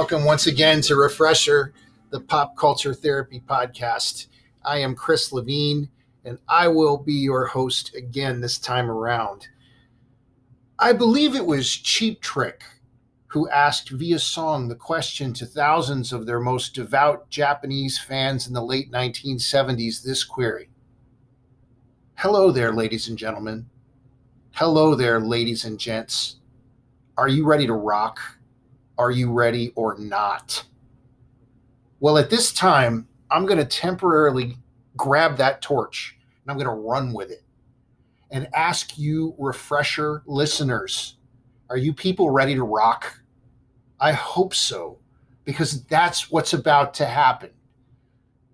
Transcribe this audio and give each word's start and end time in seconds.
Welcome 0.00 0.24
once 0.24 0.46
again 0.46 0.80
to 0.80 0.96
Refresher, 0.96 1.74
the 2.08 2.20
Pop 2.20 2.56
Culture 2.56 2.94
Therapy 2.94 3.42
Podcast. 3.46 4.28
I 4.64 4.78
am 4.78 4.94
Chris 4.94 5.30
Levine, 5.30 5.90
and 6.24 6.38
I 6.48 6.68
will 6.68 6.96
be 6.96 7.12
your 7.12 7.44
host 7.44 7.94
again 7.94 8.40
this 8.40 8.56
time 8.56 8.90
around. 8.90 9.48
I 10.78 10.94
believe 10.94 11.36
it 11.36 11.44
was 11.44 11.76
Cheap 11.76 12.22
Trick 12.22 12.62
who 13.26 13.50
asked 13.50 13.90
via 13.90 14.18
song 14.18 14.68
the 14.68 14.74
question 14.74 15.34
to 15.34 15.44
thousands 15.44 16.14
of 16.14 16.24
their 16.24 16.40
most 16.40 16.74
devout 16.74 17.28
Japanese 17.28 17.98
fans 17.98 18.46
in 18.46 18.54
the 18.54 18.64
late 18.64 18.90
1970s 18.90 20.02
this 20.02 20.24
query 20.24 20.70
Hello 22.14 22.50
there, 22.50 22.72
ladies 22.72 23.06
and 23.06 23.18
gentlemen. 23.18 23.68
Hello 24.52 24.94
there, 24.94 25.20
ladies 25.20 25.66
and 25.66 25.78
gents. 25.78 26.36
Are 27.18 27.28
you 27.28 27.44
ready 27.44 27.66
to 27.66 27.74
rock? 27.74 28.18
Are 29.00 29.10
you 29.10 29.32
ready 29.32 29.72
or 29.76 29.96
not? 29.98 30.62
Well, 32.00 32.18
at 32.18 32.28
this 32.28 32.52
time, 32.52 33.08
I'm 33.30 33.46
going 33.46 33.58
to 33.58 33.64
temporarily 33.64 34.58
grab 34.94 35.38
that 35.38 35.62
torch 35.62 36.18
and 36.44 36.50
I'm 36.50 36.58
going 36.62 36.66
to 36.66 36.86
run 36.86 37.14
with 37.14 37.30
it 37.30 37.42
and 38.30 38.46
ask 38.52 38.98
you, 38.98 39.34
refresher 39.38 40.22
listeners, 40.26 41.16
are 41.70 41.78
you 41.78 41.94
people 41.94 42.28
ready 42.28 42.54
to 42.54 42.62
rock? 42.62 43.18
I 43.98 44.12
hope 44.12 44.54
so, 44.54 44.98
because 45.44 45.82
that's 45.84 46.30
what's 46.30 46.52
about 46.52 46.92
to 46.94 47.06
happen. 47.06 47.52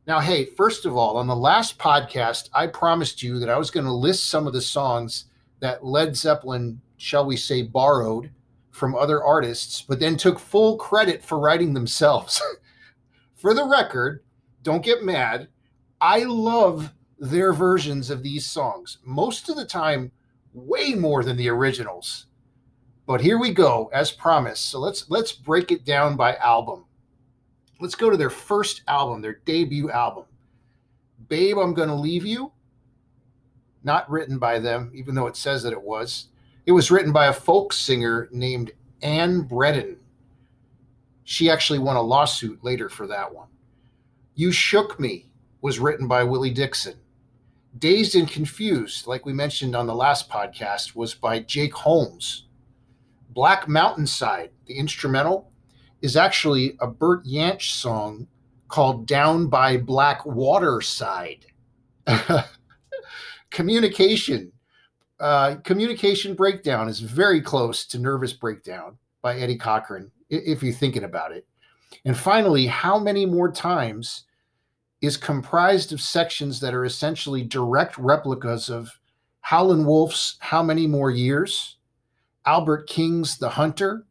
Now, 0.07 0.21
hey, 0.21 0.45
first 0.45 0.87
of 0.87 0.97
all, 0.97 1.17
on 1.17 1.27
the 1.27 1.35
last 1.35 1.77
podcast, 1.77 2.51
I 2.55 2.69
promised 2.69 3.21
you 3.21 3.41
that 3.41 3.51
I 3.51 3.59
was 3.59 3.73
going 3.73 3.87
to 3.87 3.93
list 3.93 4.29
some 4.29 4.47
of 4.47 4.53
the 4.53 4.63
songs 4.63 5.25
that 5.59 5.85
Led 5.85 6.17
Zeppelin, 6.17 6.81
shall 6.99 7.27
we 7.27 7.37
say, 7.37 7.63
borrowed 7.63 8.31
from 8.77 8.95
other 8.95 9.25
artists, 9.25 9.83
but 9.83 9.99
then 9.99 10.17
took 10.17 10.39
full 10.39 10.77
credit 10.77 11.25
for 11.25 11.39
writing 11.39 11.73
themselves. 11.73 12.43
for 13.35 13.55
the 13.55 13.65
record, 13.65 14.23
don't 14.63 14.85
get 14.85 15.03
mad. 15.03 15.49
I 16.01 16.25
love 16.25 16.93
their 17.19 17.55
versions 17.55 18.11
of 18.11 18.23
these 18.23 18.47
songs, 18.47 18.99
most 19.03 19.49
of 19.49 19.57
the 19.57 19.65
time, 19.65 20.13
way 20.53 20.95
more 20.95 21.25
than 21.25 21.39
the 21.39 21.49
originals. 21.49 22.27
But 23.07 23.23
here 23.23 23.39
we 23.39 23.53
go, 23.53 23.89
as 23.95 24.11
promised. 24.11 24.67
So 24.67 24.79
let's 24.79 25.09
let's 25.09 25.33
break 25.33 25.73
it 25.73 25.85
down 25.85 26.17
by 26.17 26.37
album. 26.37 26.85
Let's 27.81 27.95
go 27.95 28.11
to 28.11 28.17
their 28.17 28.31
first 28.31 28.83
album, 28.89 29.23
their 29.23 29.41
debut 29.45 29.91
album. 29.91 30.25
Babe, 31.29 31.57
I'm 31.57 31.73
Gonna 31.73 31.95
Leave 31.95 32.27
You. 32.27 32.53
Not 33.83 34.11
written 34.11 34.39
by 34.39 34.59
them, 34.59 34.91
even 34.95 35.15
though 35.15 35.29
it 35.29 35.37
says 35.37 35.63
that 35.63 35.73
it 35.73 35.83
was. 35.83 36.29
It 36.67 36.73
was 36.73 36.91
written 36.91 37.13
by 37.13 37.27
a 37.27 37.33
folk 37.33 37.73
singer 37.73 38.29
named 38.33 38.73
Anne 39.01 39.45
Bredon. 39.45 39.97
She 41.23 41.49
actually 41.49 41.79
won 41.79 41.97
a 41.97 42.03
lawsuit 42.03 42.63
later 42.65 42.89
for 42.89 43.07
that 43.07 43.33
one. 43.33 43.49
You 44.35 44.51
Shook 44.51 44.99
Me 44.99 45.31
was 45.63 45.79
written 45.79 46.09
by 46.09 46.25
Willie 46.25 46.51
Dixon. 46.51 46.99
Dazed 47.79 48.17
and 48.17 48.29
Confused, 48.29 49.07
like 49.07 49.25
we 49.25 49.33
mentioned 49.33 49.77
on 49.77 49.87
the 49.87 49.95
last 49.95 50.29
podcast, 50.29 50.97
was 50.97 51.15
by 51.15 51.41
Jake 51.41 51.75
Holmes. 51.75 52.47
Black 53.31 53.69
Mountainside, 53.69 54.51
the 54.67 54.75
instrumental, 54.75 55.51
is 56.01 56.17
actually 56.17 56.77
a 56.81 56.87
Bert 56.87 57.25
Jansch 57.27 57.71
song 57.71 58.27
called 58.69 59.07
Down 59.07 59.47
by 59.47 59.77
Black 59.77 60.25
Water 60.27 60.81
Side. 60.81 61.47
Communication 63.51 64.53
uh, 65.19 65.57
communication 65.65 66.35
breakdown 66.35 66.89
is 66.89 67.01
very 67.01 67.41
close 67.41 67.87
to 67.87 67.99
nervous 67.99 68.33
breakdown 68.33 68.99
by 69.23 69.37
Eddie 69.39 69.57
Cochran, 69.57 70.11
if 70.29 70.63
you're 70.63 70.73
thinking 70.73 71.05
about 71.05 71.33
it. 71.33 71.47
And 72.05 72.17
finally, 72.17 72.67
how 72.67 72.99
many 72.99 73.27
more 73.27 73.51
times 73.51 74.25
is 75.01 75.17
comprised 75.17 75.93
of 75.93 76.01
sections 76.01 76.61
that 76.61 76.75
are 76.75 76.85
essentially 76.85 77.43
direct 77.43 77.97
replicas 77.99 78.69
of 78.69 78.91
Howlin' 79.41 79.87
Wolf's 79.87 80.37
How 80.41 80.63
Many 80.63 80.87
More 80.87 81.11
Years, 81.11 81.77
Albert 82.45 82.89
King's 82.89 83.39
The 83.39 83.49
Hunter, 83.49 84.07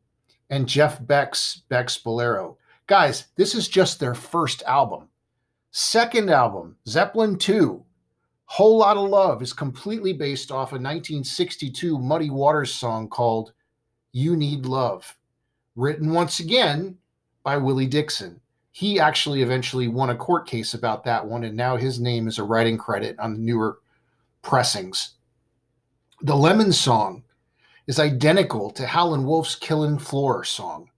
and 0.49 0.67
Jeff 0.67 1.05
Beck's 1.05 1.61
Beck's 1.69 1.97
Bolero. 1.97 2.57
Guys, 2.87 3.25
this 3.35 3.55
is 3.55 3.67
just 3.67 3.99
their 3.99 4.15
first 4.15 4.63
album. 4.63 5.09
Second 5.71 6.29
album, 6.29 6.77
Zeppelin 6.87 7.37
2, 7.37 7.83
Whole 8.45 8.77
Lot 8.77 8.97
of 8.97 9.09
Love 9.09 9.41
is 9.41 9.53
completely 9.53 10.13
based 10.13 10.51
off 10.51 10.71
a 10.71 10.75
1962 10.75 11.97
Muddy 11.97 12.29
Waters 12.29 12.73
song 12.73 13.09
called 13.09 13.53
You 14.11 14.35
Need 14.35 14.65
Love, 14.65 15.17
written 15.75 16.13
once 16.13 16.39
again 16.39 16.97
by 17.43 17.57
Willie 17.57 17.87
Dixon. 17.87 18.39
He 18.71 18.99
actually 18.99 19.41
eventually 19.41 19.87
won 19.87 20.09
a 20.09 20.15
court 20.15 20.47
case 20.47 20.73
about 20.73 21.03
that 21.05 21.25
one, 21.25 21.43
and 21.43 21.55
now 21.55 21.75
his 21.75 21.99
name 21.99 22.27
is 22.27 22.37
a 22.37 22.43
writing 22.43 22.77
credit 22.77 23.17
on 23.19 23.33
the 23.33 23.39
newer 23.39 23.79
pressings. 24.41 25.15
The 26.21 26.35
Lemon 26.35 26.71
song 26.71 27.23
is 27.87 27.99
identical 27.99 28.71
to 28.71 28.85
Howlin' 28.85 29.25
Wolf's 29.25 29.55
Killin' 29.55 29.99
Floor 29.99 30.43
song. 30.43 30.89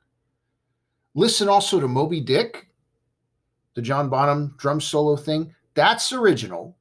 Listen 1.16 1.50
also 1.50 1.80
to 1.80 1.88
Moby 1.88 2.22
Dick, 2.22 2.70
the 3.74 3.82
John 3.82 4.10
Bonham 4.10 4.54
drum 4.58 4.80
solo 4.80 5.16
thing. 5.16 5.54
That's 5.74 6.14
original 6.14 6.77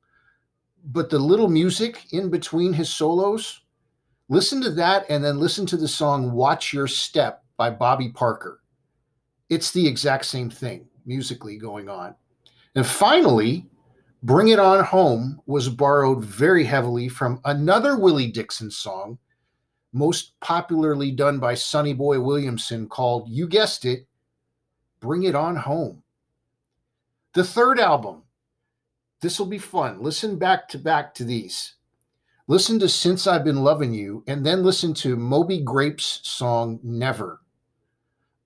but 0.86 1.10
the 1.10 1.18
little 1.18 1.48
music 1.48 2.12
in 2.12 2.30
between 2.30 2.72
his 2.72 2.92
solos, 2.92 3.62
listen 4.28 4.60
to 4.62 4.70
that 4.70 5.06
and 5.08 5.24
then 5.24 5.40
listen 5.40 5.66
to 5.66 5.76
the 5.76 5.88
song 5.88 6.32
Watch 6.32 6.72
Your 6.72 6.86
Step 6.86 7.44
by 7.56 7.70
Bobby 7.70 8.10
Parker. 8.10 8.60
It's 9.48 9.70
the 9.70 9.86
exact 9.86 10.26
same 10.26 10.50
thing 10.50 10.86
musically 11.04 11.56
going 11.56 11.88
on. 11.88 12.14
And 12.74 12.86
finally, 12.86 13.66
Bring 14.22 14.48
It 14.48 14.58
On 14.58 14.82
Home 14.84 15.40
was 15.46 15.68
borrowed 15.68 16.24
very 16.24 16.64
heavily 16.64 17.08
from 17.08 17.40
another 17.44 17.96
Willie 17.96 18.30
Dixon 18.30 18.70
song, 18.70 19.18
most 19.92 20.38
popularly 20.40 21.10
done 21.10 21.38
by 21.38 21.54
Sonny 21.54 21.94
Boy 21.94 22.20
Williamson, 22.20 22.88
called, 22.88 23.28
you 23.28 23.46
guessed 23.46 23.84
it, 23.84 24.06
Bring 25.00 25.24
It 25.24 25.34
On 25.34 25.56
Home. 25.56 26.02
The 27.34 27.44
third 27.44 27.78
album, 27.78 28.22
this 29.20 29.38
will 29.38 29.46
be 29.46 29.58
fun. 29.58 30.02
Listen 30.02 30.38
back 30.38 30.68
to 30.68 30.78
back 30.78 31.14
to 31.14 31.24
these. 31.24 31.74
Listen 32.48 32.78
to 32.78 32.88
Since 32.88 33.26
I've 33.26 33.44
Been 33.44 33.64
Loving 33.64 33.92
You, 33.92 34.22
and 34.28 34.46
then 34.46 34.62
listen 34.62 34.94
to 34.94 35.16
Moby 35.16 35.60
Grape's 35.60 36.20
song 36.22 36.78
Never. 36.82 37.40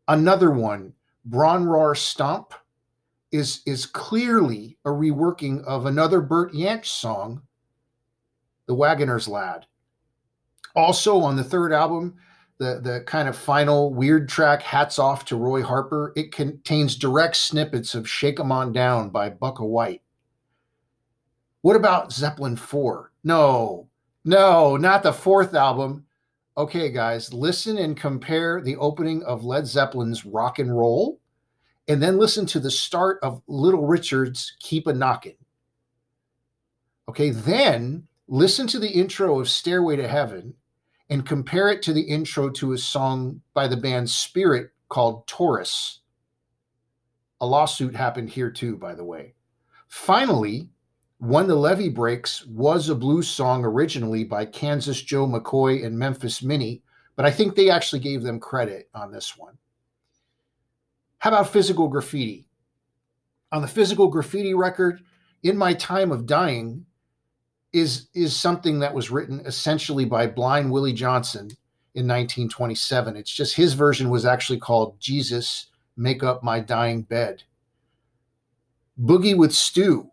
Another 0.08 0.50
one, 0.50 0.94
Bron-Y-Aur 1.26 1.94
Stomp, 1.94 2.54
is, 3.30 3.60
is 3.66 3.84
clearly 3.86 4.78
a 4.84 4.88
reworking 4.88 5.62
of 5.64 5.86
another 5.86 6.20
Bert 6.20 6.52
Jansch 6.52 6.86
song, 6.86 7.42
The 8.66 8.74
Wagoner's 8.74 9.28
Lad. 9.28 9.66
Also 10.74 11.18
on 11.18 11.36
the 11.36 11.44
third 11.44 11.72
album, 11.72 12.16
the, 12.58 12.80
the 12.82 13.02
kind 13.06 13.28
of 13.28 13.36
final 13.36 13.92
weird 13.92 14.28
track, 14.28 14.62
Hats 14.62 14.98
Off 14.98 15.24
to 15.26 15.36
Roy 15.36 15.62
Harper, 15.62 16.12
it 16.16 16.32
contains 16.32 16.96
direct 16.96 17.36
snippets 17.36 17.94
of 17.94 18.08
Shake 18.08 18.40
'em 18.40 18.50
On 18.50 18.72
Down 18.72 19.10
by 19.10 19.30
Bukka 19.30 19.66
White. 19.66 20.02
What 21.62 21.76
about 21.76 22.12
Zeppelin 22.12 22.56
4? 22.56 23.12
No, 23.24 23.88
no, 24.24 24.76
not 24.76 25.02
the 25.02 25.12
fourth 25.12 25.54
album. 25.54 26.06
Okay, 26.56 26.90
guys, 26.90 27.32
listen 27.32 27.78
and 27.78 27.96
compare 27.96 28.60
the 28.60 28.76
opening 28.76 29.22
of 29.24 29.44
Led 29.44 29.66
Zeppelin's 29.66 30.24
Rock 30.24 30.58
and 30.58 30.76
Roll, 30.76 31.20
and 31.88 32.02
then 32.02 32.18
listen 32.18 32.46
to 32.46 32.60
the 32.60 32.70
start 32.70 33.18
of 33.22 33.42
Little 33.46 33.86
Richard's 33.86 34.56
Keep 34.60 34.86
a 34.86 34.92
Knockin'. 34.92 35.36
Okay, 37.08 37.30
then 37.30 38.06
listen 38.28 38.66
to 38.68 38.78
the 38.78 38.90
intro 38.90 39.38
of 39.40 39.48
Stairway 39.48 39.96
to 39.96 40.08
Heaven 40.08 40.54
and 41.10 41.26
compare 41.26 41.68
it 41.68 41.82
to 41.82 41.92
the 41.92 42.02
intro 42.02 42.48
to 42.50 42.72
a 42.72 42.78
song 42.78 43.40
by 43.52 43.66
the 43.66 43.76
band 43.76 44.08
Spirit 44.08 44.70
called 44.88 45.26
Taurus. 45.26 46.00
A 47.40 47.46
lawsuit 47.46 47.96
happened 47.96 48.30
here 48.30 48.50
too, 48.50 48.76
by 48.76 48.94
the 48.94 49.04
way. 49.04 49.34
Finally, 49.88 50.68
when 51.20 51.46
the 51.46 51.54
Levee 51.54 51.90
Breaks 51.90 52.46
was 52.46 52.88
a 52.88 52.94
blues 52.94 53.28
song 53.28 53.62
originally 53.62 54.24
by 54.24 54.46
Kansas 54.46 55.02
Joe 55.02 55.26
McCoy 55.26 55.84
and 55.84 55.98
Memphis 55.98 56.42
Minnie, 56.42 56.82
but 57.14 57.26
I 57.26 57.30
think 57.30 57.54
they 57.54 57.68
actually 57.68 57.98
gave 58.00 58.22
them 58.22 58.40
credit 58.40 58.88
on 58.94 59.12
this 59.12 59.36
one. 59.36 59.58
How 61.18 61.28
about 61.28 61.50
physical 61.50 61.88
graffiti? 61.88 62.48
On 63.52 63.60
the 63.60 63.68
physical 63.68 64.08
graffiti 64.08 64.54
record, 64.54 65.02
In 65.42 65.58
My 65.58 65.74
Time 65.74 66.10
of 66.10 66.24
Dying 66.24 66.86
is, 67.74 68.08
is 68.14 68.34
something 68.34 68.78
that 68.78 68.94
was 68.94 69.10
written 69.10 69.40
essentially 69.44 70.06
by 70.06 70.26
Blind 70.26 70.72
Willie 70.72 70.94
Johnson 70.94 71.50
in 71.94 72.08
1927. 72.08 73.14
It's 73.16 73.30
just 73.30 73.56
his 73.56 73.74
version 73.74 74.08
was 74.08 74.24
actually 74.24 74.58
called 74.58 74.98
Jesus 74.98 75.66
Make 75.98 76.22
Up 76.22 76.42
My 76.42 76.60
Dying 76.60 77.02
Bed. 77.02 77.42
Boogie 78.98 79.36
with 79.36 79.52
Stu 79.52 80.10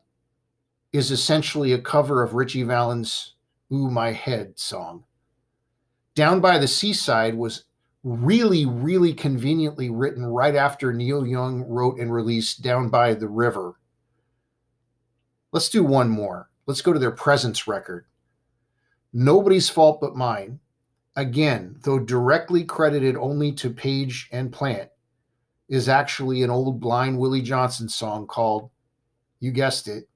is 0.98 1.12
essentially 1.12 1.74
a 1.74 1.80
cover 1.80 2.24
of 2.24 2.34
Ritchie 2.34 2.64
Valens' 2.64 3.36
Ooh 3.72 3.92
My 3.92 4.12
Head 4.12 4.58
song. 4.58 5.04
Down 6.16 6.42
by 6.42 6.58
the 6.58 6.68
Seaside 6.68 7.36
was 7.36 7.66
really, 8.04 8.66
really 8.66 9.14
conveniently 9.14 9.92
written 9.92 10.26
right 10.26 10.56
after 10.56 10.92
Neil 10.92 11.28
Young 11.28 11.62
wrote 11.62 12.00
and 12.00 12.12
released 12.12 12.64
Down 12.64 12.90
by 12.90 13.14
the 13.14 13.28
River. 13.28 13.76
Let's 15.52 15.70
do 15.70 15.84
one 15.84 16.10
more. 16.10 16.50
Let's 16.66 16.82
go 16.82 16.94
to 16.94 17.00
their 17.00 17.12
presence 17.12 17.68
record. 17.68 18.06
Nobody's 19.14 19.70
Fault 19.70 20.02
But 20.02 20.16
Mine. 20.16 20.60
Again, 21.16 21.76
though 21.84 22.00
directly 22.00 22.64
credited 22.64 23.16
only 23.16 23.52
to 23.52 23.70
Page 23.70 24.30
and 24.32 24.52
Plant, 24.52 24.90
is 25.70 25.88
actually 25.88 26.42
an 26.42 26.50
old 26.50 26.80
blind 26.80 27.20
Willie 27.20 27.44
Johnson 27.44 27.88
song 27.88 28.26
called, 28.26 28.72
you 29.40 29.52
guessed 29.52 29.88
it, 29.88 30.10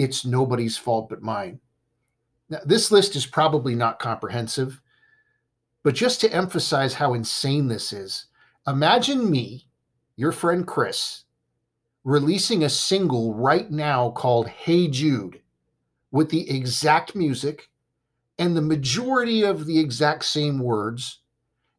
It's 0.00 0.24
Nobody's 0.24 0.78
Fault 0.78 1.10
But 1.10 1.20
Mine. 1.20 1.60
Now, 2.48 2.60
this 2.64 2.90
list 2.90 3.16
is 3.16 3.26
probably 3.26 3.74
not 3.74 3.98
comprehensive, 3.98 4.80
but 5.82 5.94
just 5.94 6.22
to 6.22 6.32
emphasize 6.32 6.94
how 6.94 7.12
insane 7.12 7.68
this 7.68 7.92
is, 7.92 8.24
imagine 8.66 9.30
me, 9.30 9.66
your 10.16 10.32
friend 10.32 10.66
Chris, 10.66 11.24
releasing 12.02 12.64
a 12.64 12.70
single 12.70 13.34
right 13.34 13.70
now 13.70 14.10
called 14.10 14.48
Hey 14.48 14.88
Jude 14.88 15.42
with 16.10 16.30
the 16.30 16.50
exact 16.50 17.14
music 17.14 17.68
and 18.38 18.56
the 18.56 18.62
majority 18.62 19.42
of 19.42 19.66
the 19.66 19.78
exact 19.78 20.24
same 20.24 20.60
words, 20.60 21.18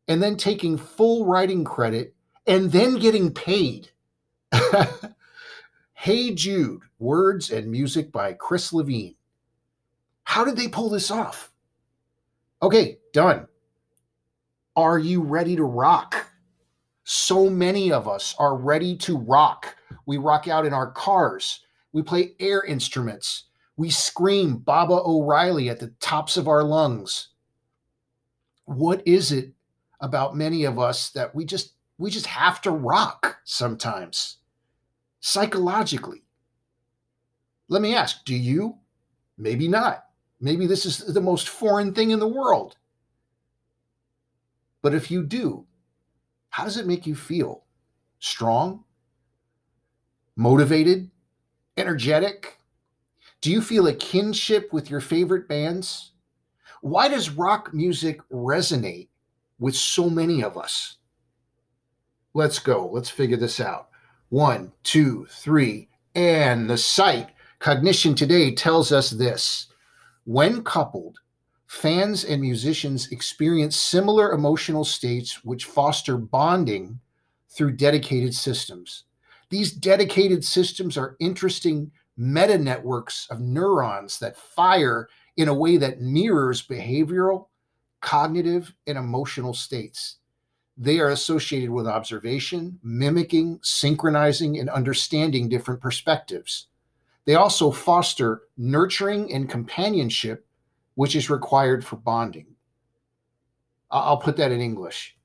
and 0.08 0.22
then 0.22 0.38
taking 0.38 0.78
full 0.78 1.26
writing 1.26 1.64
credit 1.64 2.14
and 2.46 2.72
then 2.72 3.00
getting 3.00 3.34
paid. 3.34 3.90
hey 6.02 6.34
Jude, 6.34 6.82
words 6.98 7.52
and 7.52 7.70
music 7.70 8.12
by 8.12 8.34
Chris 8.34 8.74
Levine. 8.74 9.14
How 10.24 10.44
did 10.44 10.56
they 10.56 10.68
pull 10.68 10.90
this 10.90 11.12
off? 11.12 11.52
Okay, 12.60 12.98
done. 13.14 13.46
Are 14.76 14.98
you 14.98 15.22
ready 15.22 15.56
to 15.56 15.64
rock? 15.64 16.32
So 17.04 17.52
many 17.52 17.92
of 17.92 18.08
us 18.08 18.34
are 18.40 18.58
ready 18.58 18.98
to 18.98 19.16
rock. 19.16 19.76
We 20.08 20.18
rock 20.18 20.48
out 20.48 20.66
in 20.66 20.74
our 20.74 20.90
cars. 20.90 21.64
We 21.94 22.02
play 22.02 22.34
air 22.40 22.64
instruments. 22.64 23.44
We 23.78 23.92
scream 23.92 24.58
Baba 24.58 25.00
O'Riley 25.06 25.70
at 25.70 25.80
the 25.80 25.94
tops 26.00 26.36
of 26.36 26.48
our 26.48 26.64
lungs. 26.64 27.28
What 28.66 29.04
is 29.06 29.32
it 29.32 29.54
about 30.00 30.36
many 30.36 30.64
of 30.64 30.80
us 30.80 31.12
that 31.12 31.36
we 31.36 31.46
just 31.46 31.74
we 32.00 32.10
just 32.10 32.26
have 32.26 32.60
to 32.62 32.72
rock 32.72 33.38
sometimes 33.44 34.38
psychologically? 35.22 36.24
Let 37.70 37.82
me 37.82 37.96
ask, 37.96 38.26
do 38.26 38.36
you? 38.36 38.78
Maybe 39.38 39.70
not. 39.70 40.04
Maybe 40.42 40.68
this 40.68 40.86
is 40.86 40.98
the 40.98 41.22
most 41.22 41.48
foreign 41.48 41.94
thing 41.94 42.12
in 42.12 42.20
the 42.20 42.28
world. 42.28 42.76
But 44.82 44.94
if 44.94 45.10
you 45.10 45.24
do, 45.24 45.66
how 46.50 46.66
does 46.66 46.78
it 46.78 46.88
make 46.88 47.08
you 47.08 47.16
feel? 47.16 47.64
Strong? 48.20 48.84
Motivated? 50.36 51.10
Energetic? 51.78 52.58
Do 53.40 53.52
you 53.52 53.62
feel 53.62 53.88
a 53.88 53.94
kinship 53.94 54.74
with 54.74 54.90
your 54.90 55.00
favorite 55.00 55.48
bands? 55.48 56.12
Why 56.82 57.08
does 57.08 57.30
rock 57.30 57.74
music 57.74 58.20
resonate 58.32 59.10
with 59.60 59.76
so 59.76 60.10
many 60.10 60.44
of 60.44 60.58
us? 60.58 60.98
Let's 62.34 62.60
go. 62.60 62.90
Let's 62.92 63.10
figure 63.10 63.38
this 63.38 63.60
out. 63.60 63.91
One, 64.32 64.72
two, 64.84 65.28
three, 65.30 65.90
and 66.16 66.70
the 66.70 66.78
site 66.78 67.32
Cognition 67.60 68.16
Today 68.16 68.56
tells 68.56 68.94
us 68.94 69.10
this 69.10 69.68
when 70.24 70.64
coupled, 70.64 71.20
fans 71.68 72.24
and 72.24 72.40
musicians 72.40 73.12
experience 73.12 73.76
similar 73.76 74.32
emotional 74.32 74.86
states 74.86 75.44
which 75.44 75.66
foster 75.66 76.16
bonding 76.16 76.98
through 77.50 77.74
dedicated 77.76 78.34
systems. 78.34 79.04
These 79.50 79.74
dedicated 79.74 80.46
systems 80.46 80.98
are 80.98 81.18
interesting 81.20 81.92
meta 82.16 82.58
networks 82.58 83.28
of 83.32 83.42
neurons 83.42 84.18
that 84.20 84.38
fire 84.38 85.10
in 85.36 85.50
a 85.50 85.54
way 85.54 85.76
that 85.76 86.00
mirrors 86.00 86.66
behavioral, 86.66 87.48
cognitive, 88.00 88.74
and 88.88 88.98
emotional 88.98 89.54
states. 89.54 90.20
They 90.78 91.00
are 91.00 91.10
associated 91.10 91.70
with 91.70 91.88
observation, 91.88 92.80
mimicking, 92.82 93.60
synchronizing, 93.62 94.58
and 94.58 94.70
understanding 94.70 95.50
different 95.50 95.82
perspectives. 95.82 96.68
They 97.26 97.36
also 97.36 97.72
foster 97.72 98.44
nurturing 98.58 99.32
and 99.32 99.50
companionship, 99.50 100.46
which 100.96 101.16
is 101.16 101.30
required 101.30 101.86
for 101.86 101.98
bonding. 101.98 102.48
I'll 103.92 104.18
put 104.18 104.38
that 104.38 104.52
in 104.52 104.62
English. 104.62 105.18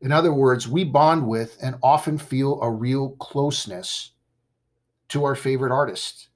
In 0.00 0.10
other 0.10 0.32
words, 0.32 0.66
we 0.66 0.84
bond 0.84 1.28
with 1.28 1.56
and 1.62 1.76
often 1.82 2.18
feel 2.18 2.60
a 2.60 2.70
real 2.70 3.10
closeness 3.10 4.10
to 5.08 5.24
our 5.24 5.36
favorite 5.36 5.72
artists. 5.72 6.28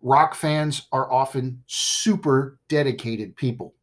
Rock 0.00 0.34
fans 0.34 0.88
are 0.90 1.12
often 1.12 1.62
super 1.66 2.58
dedicated 2.68 3.36
people. 3.36 3.74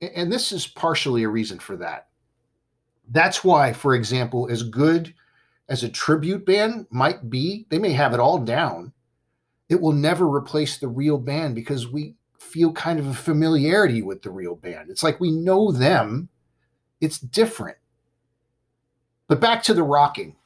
And 0.00 0.32
this 0.32 0.52
is 0.52 0.66
partially 0.66 1.24
a 1.24 1.28
reason 1.28 1.58
for 1.58 1.76
that. 1.76 2.08
That's 3.10 3.42
why, 3.42 3.72
for 3.72 3.94
example, 3.94 4.48
as 4.50 4.62
good 4.62 5.14
as 5.68 5.82
a 5.82 5.88
tribute 5.88 6.46
band 6.46 6.86
might 6.90 7.28
be, 7.30 7.66
they 7.68 7.78
may 7.78 7.92
have 7.92 8.14
it 8.14 8.20
all 8.20 8.38
down. 8.38 8.92
It 9.68 9.80
will 9.80 9.92
never 9.92 10.26
replace 10.26 10.78
the 10.78 10.88
real 10.88 11.18
band 11.18 11.54
because 11.54 11.88
we 11.88 12.14
feel 12.38 12.72
kind 12.72 12.98
of 12.98 13.06
a 13.06 13.14
familiarity 13.14 14.02
with 14.02 14.22
the 14.22 14.30
real 14.30 14.54
band. 14.54 14.90
It's 14.90 15.02
like 15.02 15.20
we 15.20 15.30
know 15.30 15.72
them, 15.72 16.28
it's 17.00 17.18
different. 17.18 17.76
But 19.26 19.40
back 19.40 19.62
to 19.64 19.74
the 19.74 19.82
rocking. 19.82 20.36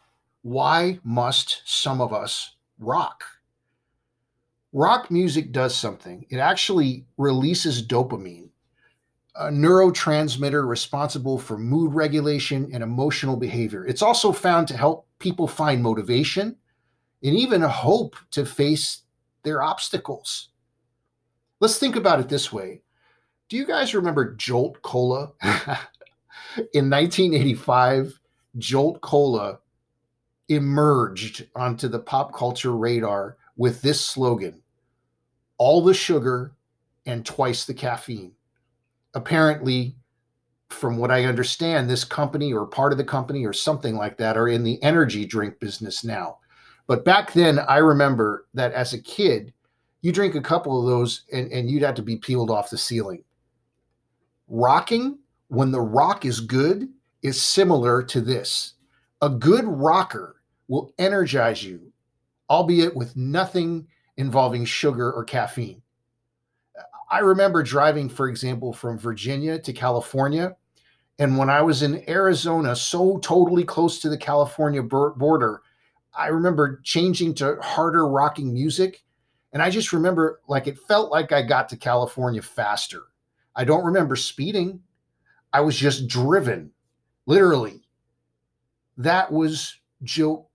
Why 0.42 0.98
must 1.04 1.62
some 1.64 2.00
of 2.00 2.12
us 2.12 2.56
rock? 2.80 3.24
Rock 4.72 5.10
music 5.10 5.52
does 5.52 5.76
something. 5.76 6.26
It 6.30 6.38
actually 6.38 7.06
releases 7.16 7.86
dopamine, 7.86 8.48
a 9.34 9.46
neurotransmitter 9.46 10.66
responsible 10.66 11.38
for 11.38 11.56
mood 11.56 11.94
regulation 11.94 12.68
and 12.72 12.82
emotional 12.82 13.36
behavior. 13.36 13.86
It's 13.86 14.02
also 14.02 14.32
found 14.32 14.68
to 14.68 14.76
help 14.76 15.06
people 15.18 15.48
find 15.48 15.82
motivation 15.82 16.56
and 17.22 17.36
even 17.36 17.62
hope 17.62 18.16
to 18.32 18.44
face 18.44 19.02
their 19.42 19.62
obstacles. 19.62 20.50
Let's 21.60 21.78
think 21.78 21.96
about 21.96 22.20
it 22.20 22.28
this 22.28 22.52
way. 22.52 22.82
Do 23.48 23.56
you 23.56 23.66
guys 23.66 23.94
remember 23.94 24.34
Jolt 24.34 24.82
Cola? 24.82 25.32
In 26.74 26.90
1985, 26.90 28.18
Jolt 28.58 29.00
Cola 29.00 29.58
emerged 30.48 31.46
onto 31.54 31.88
the 31.88 32.00
pop 32.00 32.34
culture 32.34 32.76
radar 32.76 33.36
with 33.56 33.80
this 33.80 34.04
slogan 34.04 34.62
all 35.58 35.80
the 35.80 35.94
sugar 35.94 36.52
and 37.06 37.24
twice 37.24 37.64
the 37.64 37.74
caffeine. 37.74 38.32
Apparently, 39.14 39.94
from 40.68 40.96
what 40.96 41.10
I 41.10 41.24
understand, 41.24 41.88
this 41.88 42.04
company 42.04 42.52
or 42.52 42.66
part 42.66 42.92
of 42.92 42.98
the 42.98 43.04
company 43.04 43.44
or 43.44 43.52
something 43.52 43.96
like 43.96 44.16
that 44.18 44.36
are 44.36 44.48
in 44.48 44.62
the 44.62 44.82
energy 44.82 45.24
drink 45.24 45.60
business 45.60 46.02
now. 46.02 46.38
But 46.86 47.04
back 47.04 47.32
then, 47.32 47.58
I 47.58 47.78
remember 47.78 48.46
that 48.54 48.72
as 48.72 48.92
a 48.92 49.02
kid, 49.02 49.52
you 50.00 50.12
drink 50.12 50.34
a 50.34 50.40
couple 50.40 50.80
of 50.80 50.86
those 50.86 51.24
and, 51.32 51.50
and 51.52 51.70
you'd 51.70 51.82
have 51.82 51.94
to 51.96 52.02
be 52.02 52.16
peeled 52.16 52.50
off 52.50 52.70
the 52.70 52.78
ceiling. 52.78 53.22
Rocking, 54.48 55.18
when 55.48 55.70
the 55.70 55.80
rock 55.80 56.24
is 56.24 56.40
good, 56.40 56.88
is 57.22 57.40
similar 57.40 58.02
to 58.02 58.20
this. 58.20 58.74
A 59.20 59.28
good 59.28 59.64
rocker 59.64 60.42
will 60.68 60.92
energize 60.98 61.62
you, 61.62 61.92
albeit 62.50 62.96
with 62.96 63.16
nothing 63.16 63.86
involving 64.16 64.64
sugar 64.64 65.12
or 65.12 65.24
caffeine. 65.24 65.81
I 67.12 67.20
remember 67.20 67.62
driving, 67.62 68.08
for 68.08 68.28
example, 68.28 68.72
from 68.72 68.98
Virginia 68.98 69.58
to 69.60 69.72
California 69.72 70.56
and 71.18 71.36
when 71.38 71.50
I 71.50 71.62
was 71.62 71.82
in 71.82 72.08
Arizona, 72.08 72.74
so 72.74 73.18
totally 73.18 73.64
close 73.64 74.00
to 74.00 74.08
the 74.08 74.18
California 74.18 74.82
border, 74.82 75.62
I 76.14 76.28
remember 76.28 76.80
changing 76.82 77.34
to 77.34 77.58
harder 77.60 78.08
rocking 78.08 78.52
music. 78.52 79.04
And 79.52 79.62
I 79.62 79.70
just 79.70 79.92
remember 79.92 80.40
like 80.48 80.66
it 80.66 80.78
felt 80.78 81.12
like 81.12 81.30
I 81.30 81.42
got 81.42 81.68
to 81.68 81.76
California 81.76 82.42
faster. 82.42 83.02
I 83.54 83.64
don't 83.64 83.84
remember 83.84 84.16
speeding. 84.16 84.80
I 85.52 85.60
was 85.60 85.76
just 85.76 86.08
driven, 86.08 86.72
literally. 87.26 87.82
That 88.96 89.30
was 89.30 89.78
Jolt, 90.02 90.48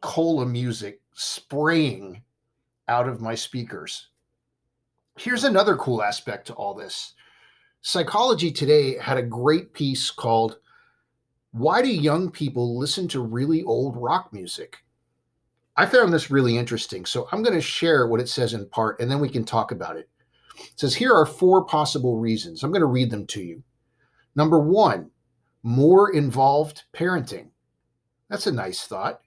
Cola 0.00 0.46
music 0.46 1.02
spraying 1.12 2.22
out 2.88 3.06
of 3.06 3.20
my 3.20 3.34
speakers. 3.34 4.08
Here's 5.16 5.44
another 5.44 5.76
cool 5.76 6.02
aspect 6.02 6.48
to 6.48 6.54
all 6.54 6.74
this 6.74 7.14
Psychology 7.82 8.50
Today 8.50 8.98
had 8.98 9.16
a 9.16 9.22
great 9.22 9.72
piece 9.72 10.10
called 10.10 10.58
Why 11.52 11.82
Do 11.82 11.88
Young 11.88 12.32
People 12.32 12.76
Listen 12.76 13.06
to 13.08 13.22
Really 13.22 13.62
Old 13.62 13.96
Rock 13.96 14.32
Music? 14.32 14.78
I 15.76 15.86
found 15.86 16.12
this 16.12 16.32
really 16.32 16.58
interesting. 16.58 17.06
So 17.06 17.28
I'm 17.30 17.44
going 17.44 17.54
to 17.54 17.60
share 17.60 18.08
what 18.08 18.20
it 18.20 18.28
says 18.28 18.54
in 18.54 18.68
part 18.70 18.98
and 18.98 19.08
then 19.08 19.20
we 19.20 19.28
can 19.28 19.44
talk 19.44 19.70
about 19.70 19.96
it. 19.96 20.08
It 20.58 20.80
says 20.80 20.96
here 20.96 21.14
are 21.14 21.26
four 21.26 21.64
possible 21.64 22.18
reasons. 22.18 22.64
I'm 22.64 22.72
going 22.72 22.80
to 22.80 22.86
read 22.86 23.10
them 23.10 23.26
to 23.28 23.42
you. 23.42 23.62
Number 24.34 24.58
one, 24.58 25.12
more 25.62 26.12
involved 26.12 26.82
parenting. 26.92 27.50
That's 28.28 28.48
a 28.48 28.52
nice 28.52 28.84
thought. 28.84 29.20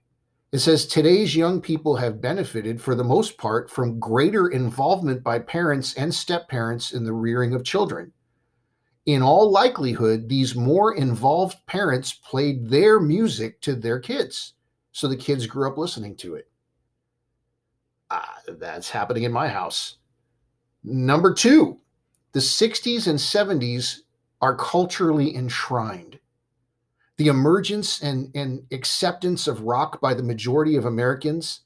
It 0.57 0.61
says 0.61 0.87
today's 0.87 1.35
young 1.35 1.61
people 1.61 1.97
have 1.97 2.19
benefited, 2.19 2.81
for 2.81 2.95
the 2.95 3.03
most 3.03 3.37
part, 3.37 3.69
from 3.69 3.99
greater 3.99 4.47
involvement 4.47 5.23
by 5.23 5.37
parents 5.37 5.93
and 5.93 6.11
step 6.11 6.49
parents 6.49 6.93
in 6.93 7.03
the 7.03 7.13
rearing 7.13 7.53
of 7.53 7.63
children. 7.63 8.11
In 9.05 9.21
all 9.21 9.51
likelihood, 9.51 10.27
these 10.27 10.55
more 10.55 10.95
involved 10.95 11.63
parents 11.67 12.11
played 12.11 12.71
their 12.71 12.99
music 12.99 13.61
to 13.61 13.75
their 13.75 13.99
kids. 13.99 14.55
So 14.93 15.07
the 15.07 15.15
kids 15.15 15.45
grew 15.45 15.69
up 15.69 15.77
listening 15.77 16.15
to 16.15 16.33
it. 16.33 16.49
Ah, 18.09 18.37
that's 18.47 18.89
happening 18.89 19.25
in 19.25 19.31
my 19.31 19.49
house. 19.49 19.97
Number 20.83 21.35
two, 21.35 21.81
the 22.31 22.39
60s 22.39 23.05
and 23.05 23.19
70s 23.19 23.99
are 24.41 24.55
culturally 24.55 25.35
enshrined 25.35 26.17
the 27.17 27.27
emergence 27.27 28.01
and, 28.01 28.31
and 28.35 28.65
acceptance 28.71 29.47
of 29.47 29.61
rock 29.61 29.99
by 29.99 30.13
the 30.13 30.23
majority 30.23 30.75
of 30.75 30.85
Americans, 30.85 31.61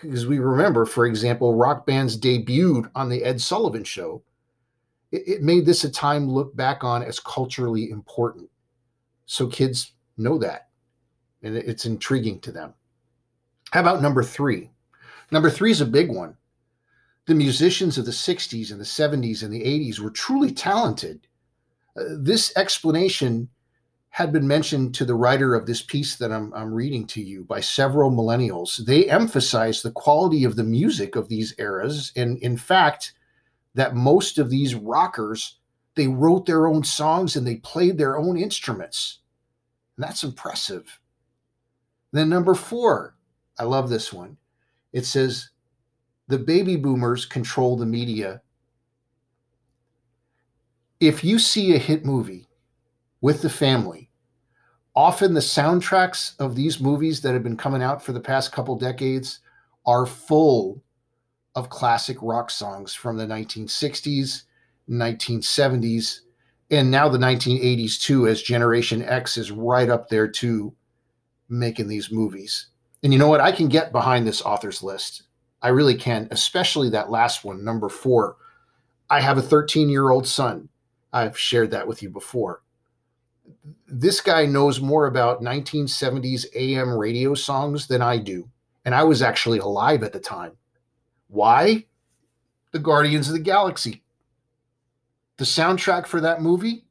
because 0.00 0.26
we 0.26 0.38
remember, 0.38 0.86
for 0.86 1.06
example, 1.06 1.54
rock 1.54 1.84
bands 1.84 2.18
debuted 2.18 2.90
on 2.94 3.08
the 3.08 3.24
Ed 3.24 3.40
Sullivan 3.40 3.84
Show, 3.84 4.22
it, 5.10 5.22
it 5.26 5.42
made 5.42 5.66
this 5.66 5.84
a 5.84 5.90
time 5.90 6.28
look 6.28 6.54
back 6.54 6.84
on 6.84 7.02
as 7.02 7.18
culturally 7.18 7.90
important. 7.90 8.48
So 9.26 9.48
kids 9.48 9.92
know 10.16 10.38
that, 10.38 10.68
and 11.42 11.56
it's 11.56 11.86
intriguing 11.86 12.40
to 12.40 12.52
them. 12.52 12.74
How 13.72 13.80
about 13.80 14.02
number 14.02 14.22
three? 14.22 14.70
Number 15.32 15.50
three 15.50 15.72
is 15.72 15.80
a 15.80 15.86
big 15.86 16.10
one. 16.10 16.36
The 17.26 17.34
musicians 17.34 17.98
of 17.98 18.04
the 18.04 18.12
60s 18.12 18.70
and 18.70 18.78
the 18.78 18.84
70s 18.84 19.42
and 19.42 19.52
the 19.52 19.64
80s 19.64 19.98
were 19.98 20.10
truly 20.10 20.52
talented. 20.52 21.26
Uh, 21.96 22.04
this 22.18 22.52
explanation 22.56 23.48
had 24.14 24.32
been 24.32 24.46
mentioned 24.46 24.94
to 24.94 25.04
the 25.04 25.16
writer 25.16 25.56
of 25.56 25.66
this 25.66 25.82
piece 25.82 26.14
that 26.14 26.30
I'm, 26.30 26.54
I'm 26.54 26.72
reading 26.72 27.04
to 27.08 27.20
you 27.20 27.42
by 27.42 27.58
several 27.58 28.12
millennials. 28.12 28.76
They 28.76 29.10
emphasize 29.10 29.82
the 29.82 29.90
quality 29.90 30.44
of 30.44 30.54
the 30.54 30.62
music 30.62 31.16
of 31.16 31.28
these 31.28 31.52
eras. 31.58 32.12
And 32.14 32.38
in 32.38 32.56
fact, 32.56 33.14
that 33.74 33.96
most 33.96 34.38
of 34.38 34.50
these 34.50 34.76
rockers, 34.76 35.58
they 35.96 36.06
wrote 36.06 36.46
their 36.46 36.68
own 36.68 36.84
songs 36.84 37.34
and 37.34 37.44
they 37.44 37.56
played 37.56 37.98
their 37.98 38.16
own 38.16 38.36
instruments. 38.38 39.18
And 39.96 40.04
that's 40.04 40.22
impressive. 40.22 41.00
then 42.12 42.28
number 42.28 42.54
four, 42.54 43.16
I 43.58 43.64
love 43.64 43.88
this 43.88 44.12
one. 44.12 44.36
It 44.92 45.06
says, 45.06 45.50
the 46.28 46.38
baby 46.38 46.76
boomers 46.76 47.26
control 47.26 47.76
the 47.76 47.84
media. 47.84 48.42
If 51.00 51.24
you 51.24 51.40
see 51.40 51.74
a 51.74 51.78
hit 51.78 52.04
movie 52.04 52.46
with 53.20 53.42
the 53.42 53.50
family, 53.50 54.03
often 54.96 55.34
the 55.34 55.40
soundtracks 55.40 56.38
of 56.38 56.54
these 56.54 56.80
movies 56.80 57.20
that 57.22 57.32
have 57.32 57.42
been 57.42 57.56
coming 57.56 57.82
out 57.82 58.02
for 58.02 58.12
the 58.12 58.20
past 58.20 58.52
couple 58.52 58.76
decades 58.76 59.40
are 59.86 60.06
full 60.06 60.82
of 61.54 61.68
classic 61.68 62.16
rock 62.20 62.50
songs 62.50 62.94
from 62.94 63.16
the 63.16 63.26
1960s, 63.26 64.42
1970s, 64.88 66.20
and 66.70 66.90
now 66.90 67.08
the 67.08 67.18
1980s 67.18 68.00
too, 68.00 68.26
as 68.26 68.42
Generation 68.42 69.02
X 69.02 69.36
is 69.36 69.50
right 69.50 69.88
up 69.88 70.08
there 70.08 70.28
too, 70.28 70.74
making 71.48 71.88
these 71.88 72.10
movies. 72.10 72.68
And 73.02 73.12
you 73.12 73.18
know 73.18 73.28
what? 73.28 73.40
I 73.40 73.52
can 73.52 73.68
get 73.68 73.92
behind 73.92 74.26
this 74.26 74.42
author's 74.42 74.82
list. 74.82 75.24
I 75.60 75.68
really 75.68 75.94
can, 75.94 76.28
especially 76.30 76.90
that 76.90 77.10
last 77.10 77.44
one, 77.44 77.64
number 77.64 77.88
four. 77.88 78.36
I 79.10 79.20
have 79.20 79.38
a 79.38 79.42
13 79.42 79.88
year 79.88 80.10
old 80.10 80.26
son. 80.26 80.68
I've 81.12 81.38
shared 81.38 81.70
that 81.72 81.86
with 81.86 82.02
you 82.02 82.08
before 82.08 82.63
this 83.86 84.20
guy 84.20 84.46
knows 84.46 84.80
more 84.80 85.06
about 85.06 85.42
1970s 85.42 86.46
AM 86.54 86.90
radio 86.90 87.34
songs 87.34 87.86
than 87.86 88.02
I 88.02 88.18
do. 88.18 88.48
And 88.84 88.94
I 88.94 89.04
was 89.04 89.22
actually 89.22 89.58
alive 89.58 90.02
at 90.02 90.12
the 90.12 90.20
time. 90.20 90.52
Why? 91.28 91.86
The 92.72 92.78
Guardians 92.78 93.28
of 93.28 93.34
the 93.34 93.40
Galaxy. 93.40 94.02
The 95.36 95.44
soundtrack 95.44 96.06
for 96.06 96.20
that 96.20 96.42
movie, 96.42 96.84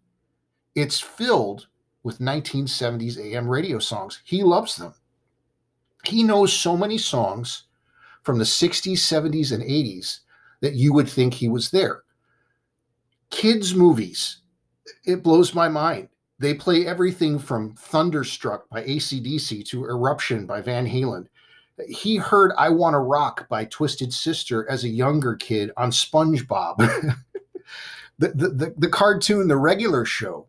it's 0.75 0.99
filled 0.99 1.67
with 2.03 2.19
1970s 2.19 3.17
AM 3.17 3.47
radio 3.47 3.79
songs. 3.79 4.21
He 4.23 4.43
loves 4.43 4.75
them. 4.75 4.93
He 6.03 6.23
knows 6.23 6.51
so 6.51 6.75
many 6.75 6.97
songs 6.97 7.63
from 8.23 8.37
the 8.37 8.43
60s, 8.43 8.93
70s, 8.93 9.51
and 9.51 9.63
80s 9.63 10.19
that 10.61 10.73
you 10.73 10.93
would 10.93 11.09
think 11.09 11.33
he 11.33 11.47
was 11.47 11.71
there. 11.71 12.03
Kids' 13.29 13.73
movies, 13.73 14.39
it 15.05 15.23
blows 15.23 15.53
my 15.53 15.69
mind. 15.69 16.09
They 16.39 16.53
play 16.53 16.85
everything 16.85 17.39
from 17.39 17.75
Thunderstruck 17.75 18.67
by 18.69 18.83
ACDC 18.83 19.65
to 19.67 19.85
Eruption 19.85 20.45
by 20.45 20.61
Van 20.61 20.87
Halen. 20.87 21.27
He 21.87 22.17
heard 22.17 22.51
I 22.57 22.69
Want 22.69 22.93
to 22.93 22.99
Rock 22.99 23.47
by 23.49 23.65
Twisted 23.65 24.13
Sister 24.13 24.69
as 24.69 24.83
a 24.83 24.89
younger 24.89 25.35
kid 25.35 25.71
on 25.77 25.91
SpongeBob. 25.91 26.77
the, 28.19 28.29
the, 28.29 28.49
the, 28.49 28.73
the 28.77 28.89
cartoon, 28.89 29.47
The 29.47 29.57
Regular 29.57 30.05
Show. 30.05 30.47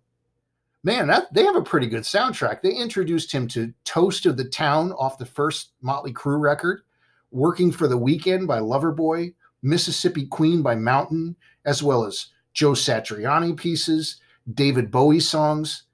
Man, 0.82 1.06
that, 1.06 1.32
they 1.32 1.44
have 1.44 1.56
a 1.56 1.62
pretty 1.62 1.86
good 1.86 2.02
soundtrack. 2.02 2.60
They 2.60 2.74
introduced 2.74 3.32
him 3.32 3.48
to 3.48 3.72
Toast 3.84 4.26
of 4.26 4.36
the 4.36 4.44
Town 4.44 4.92
off 4.92 5.16
the 5.16 5.24
first 5.24 5.72
Motley 5.80 6.12
Crue 6.12 6.40
record, 6.40 6.82
Working 7.30 7.72
for 7.72 7.88
the 7.88 7.96
Weekend 7.96 8.46
by 8.46 8.60
Loverboy, 8.60 9.34
Mississippi 9.62 10.26
Queen 10.26 10.60
by 10.60 10.74
Mountain, 10.74 11.36
as 11.64 11.82
well 11.82 12.04
as 12.04 12.28
Joe 12.52 12.72
Satriani 12.72 13.56
pieces, 13.56 14.20
David 14.52 14.90
Bowie 14.90 15.20
songs. 15.20 15.84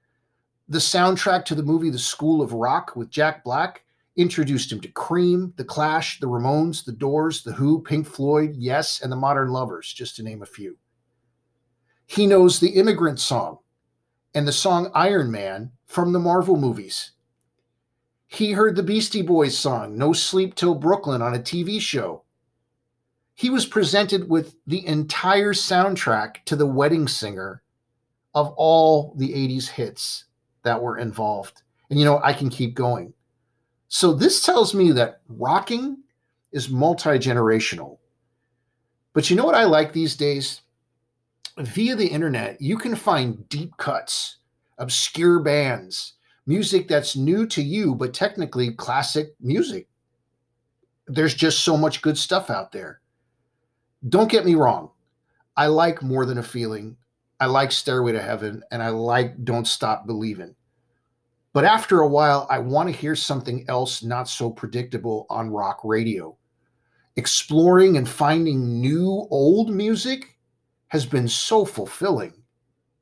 The 0.67 0.79
soundtrack 0.79 1.45
to 1.45 1.55
the 1.55 1.63
movie 1.63 1.89
The 1.89 1.99
School 1.99 2.41
of 2.41 2.53
Rock 2.53 2.95
with 2.95 3.09
Jack 3.09 3.43
Black 3.43 3.83
introduced 4.17 4.71
him 4.71 4.81
to 4.81 4.87
Cream, 4.89 5.53
The 5.55 5.63
Clash, 5.63 6.19
The 6.19 6.27
Ramones, 6.27 6.83
The 6.83 6.91
Doors, 6.91 7.43
The 7.43 7.53
Who, 7.53 7.81
Pink 7.81 8.07
Floyd, 8.07 8.55
Yes, 8.57 9.01
and 9.01 9.11
The 9.11 9.17
Modern 9.17 9.49
Lovers, 9.49 9.91
just 9.91 10.15
to 10.17 10.23
name 10.23 10.41
a 10.41 10.45
few. 10.45 10.77
He 12.05 12.27
knows 12.27 12.59
the 12.59 12.71
Immigrant 12.71 13.19
Song 13.19 13.59
and 14.33 14.47
the 14.47 14.51
song 14.51 14.91
Iron 14.93 15.31
Man 15.31 15.71
from 15.85 16.11
the 16.11 16.19
Marvel 16.19 16.57
movies. 16.57 17.11
He 18.27 18.51
heard 18.51 18.75
the 18.75 18.83
Beastie 18.83 19.21
Boys 19.21 19.57
song 19.57 19.97
No 19.97 20.13
Sleep 20.13 20.55
Till 20.55 20.75
Brooklyn 20.75 21.21
on 21.21 21.33
a 21.33 21.39
TV 21.39 21.79
show. 21.79 22.23
He 23.33 23.49
was 23.49 23.65
presented 23.65 24.29
with 24.29 24.55
the 24.67 24.85
entire 24.85 25.53
soundtrack 25.53 26.43
to 26.45 26.55
The 26.55 26.65
Wedding 26.65 27.07
Singer 27.07 27.61
of 28.33 28.53
all 28.57 29.13
the 29.17 29.29
80s 29.29 29.67
hits 29.67 30.25
that 30.63 30.81
were 30.81 30.97
involved. 30.97 31.63
And 31.89 31.99
you 31.99 32.05
know, 32.05 32.21
I 32.23 32.33
can 32.33 32.49
keep 32.49 32.75
going. 32.75 33.13
So 33.87 34.13
this 34.13 34.43
tells 34.45 34.73
me 34.73 34.91
that 34.93 35.21
rocking 35.27 35.97
is 36.51 36.69
multi 36.69 37.11
generational. 37.11 37.97
But 39.13 39.29
you 39.29 39.35
know 39.35 39.45
what 39.45 39.55
I 39.55 39.65
like 39.65 39.91
these 39.91 40.15
days? 40.15 40.61
Via 41.57 41.95
the 41.95 42.07
internet, 42.07 42.61
you 42.61 42.77
can 42.77 42.95
find 42.95 43.47
deep 43.49 43.75
cuts, 43.75 44.37
obscure 44.77 45.39
bands, 45.41 46.13
music 46.45 46.87
that's 46.87 47.17
new 47.17 47.45
to 47.47 47.61
you, 47.61 47.93
but 47.93 48.13
technically 48.13 48.71
classic 48.71 49.35
music. 49.41 49.87
There's 51.07 51.35
just 51.35 51.59
so 51.59 51.75
much 51.75 52.01
good 52.01 52.17
stuff 52.17 52.49
out 52.49 52.71
there. 52.71 53.01
Don't 54.07 54.31
get 54.31 54.45
me 54.45 54.55
wrong. 54.55 54.91
I 55.57 55.67
like 55.67 56.01
more 56.01 56.25
than 56.25 56.37
a 56.37 56.43
feeling. 56.43 56.95
I 57.41 57.47
like 57.47 57.71
Stairway 57.71 58.11
to 58.11 58.21
Heaven 58.21 58.61
and 58.69 58.83
I 58.83 58.89
like 58.89 59.43
Don't 59.43 59.65
Stop 59.65 60.05
Believing. 60.05 60.53
But 61.53 61.65
after 61.65 61.99
a 61.99 62.07
while, 62.07 62.45
I 62.51 62.59
want 62.59 62.89
to 62.89 62.95
hear 62.95 63.15
something 63.15 63.65
else 63.67 64.03
not 64.03 64.29
so 64.29 64.51
predictable 64.51 65.25
on 65.27 65.49
rock 65.49 65.81
radio. 65.83 66.37
Exploring 67.15 67.97
and 67.97 68.07
finding 68.07 68.79
new 68.79 69.27
old 69.31 69.73
music 69.73 70.37
has 70.89 71.07
been 71.07 71.27
so 71.27 71.65
fulfilling 71.65 72.43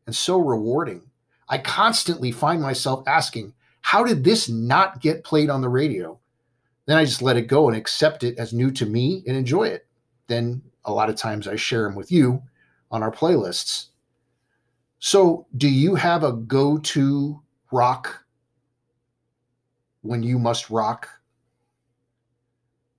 and 0.07 0.15
so 0.15 0.39
rewarding. 0.39 1.01
I 1.49 1.57
constantly 1.57 2.31
find 2.31 2.61
myself 2.61 3.03
asking, 3.05 3.53
how 3.81 4.05
did 4.05 4.23
this 4.23 4.47
not 4.47 5.01
get 5.01 5.25
played 5.25 5.49
on 5.49 5.59
the 5.59 5.67
radio? 5.67 6.17
Then 6.85 6.97
I 6.97 7.03
just 7.03 7.21
let 7.21 7.35
it 7.35 7.47
go 7.47 7.67
and 7.67 7.75
accept 7.75 8.23
it 8.23 8.39
as 8.39 8.53
new 8.53 8.71
to 8.71 8.85
me 8.85 9.21
and 9.27 9.35
enjoy 9.35 9.63
it. 9.63 9.85
Then 10.27 10.61
a 10.85 10.93
lot 10.93 11.09
of 11.09 11.17
times 11.17 11.45
I 11.45 11.57
share 11.57 11.83
them 11.83 11.95
with 11.95 12.09
you 12.09 12.43
on 12.89 13.03
our 13.03 13.11
playlists. 13.11 13.87
So, 14.99 15.47
do 15.55 15.69
you 15.69 15.95
have 15.95 16.25
a 16.25 16.33
go 16.33 16.77
to 16.77 17.41
rock 17.71 18.25
when 20.01 20.23
you 20.23 20.37
must 20.37 20.69
rock? 20.69 21.07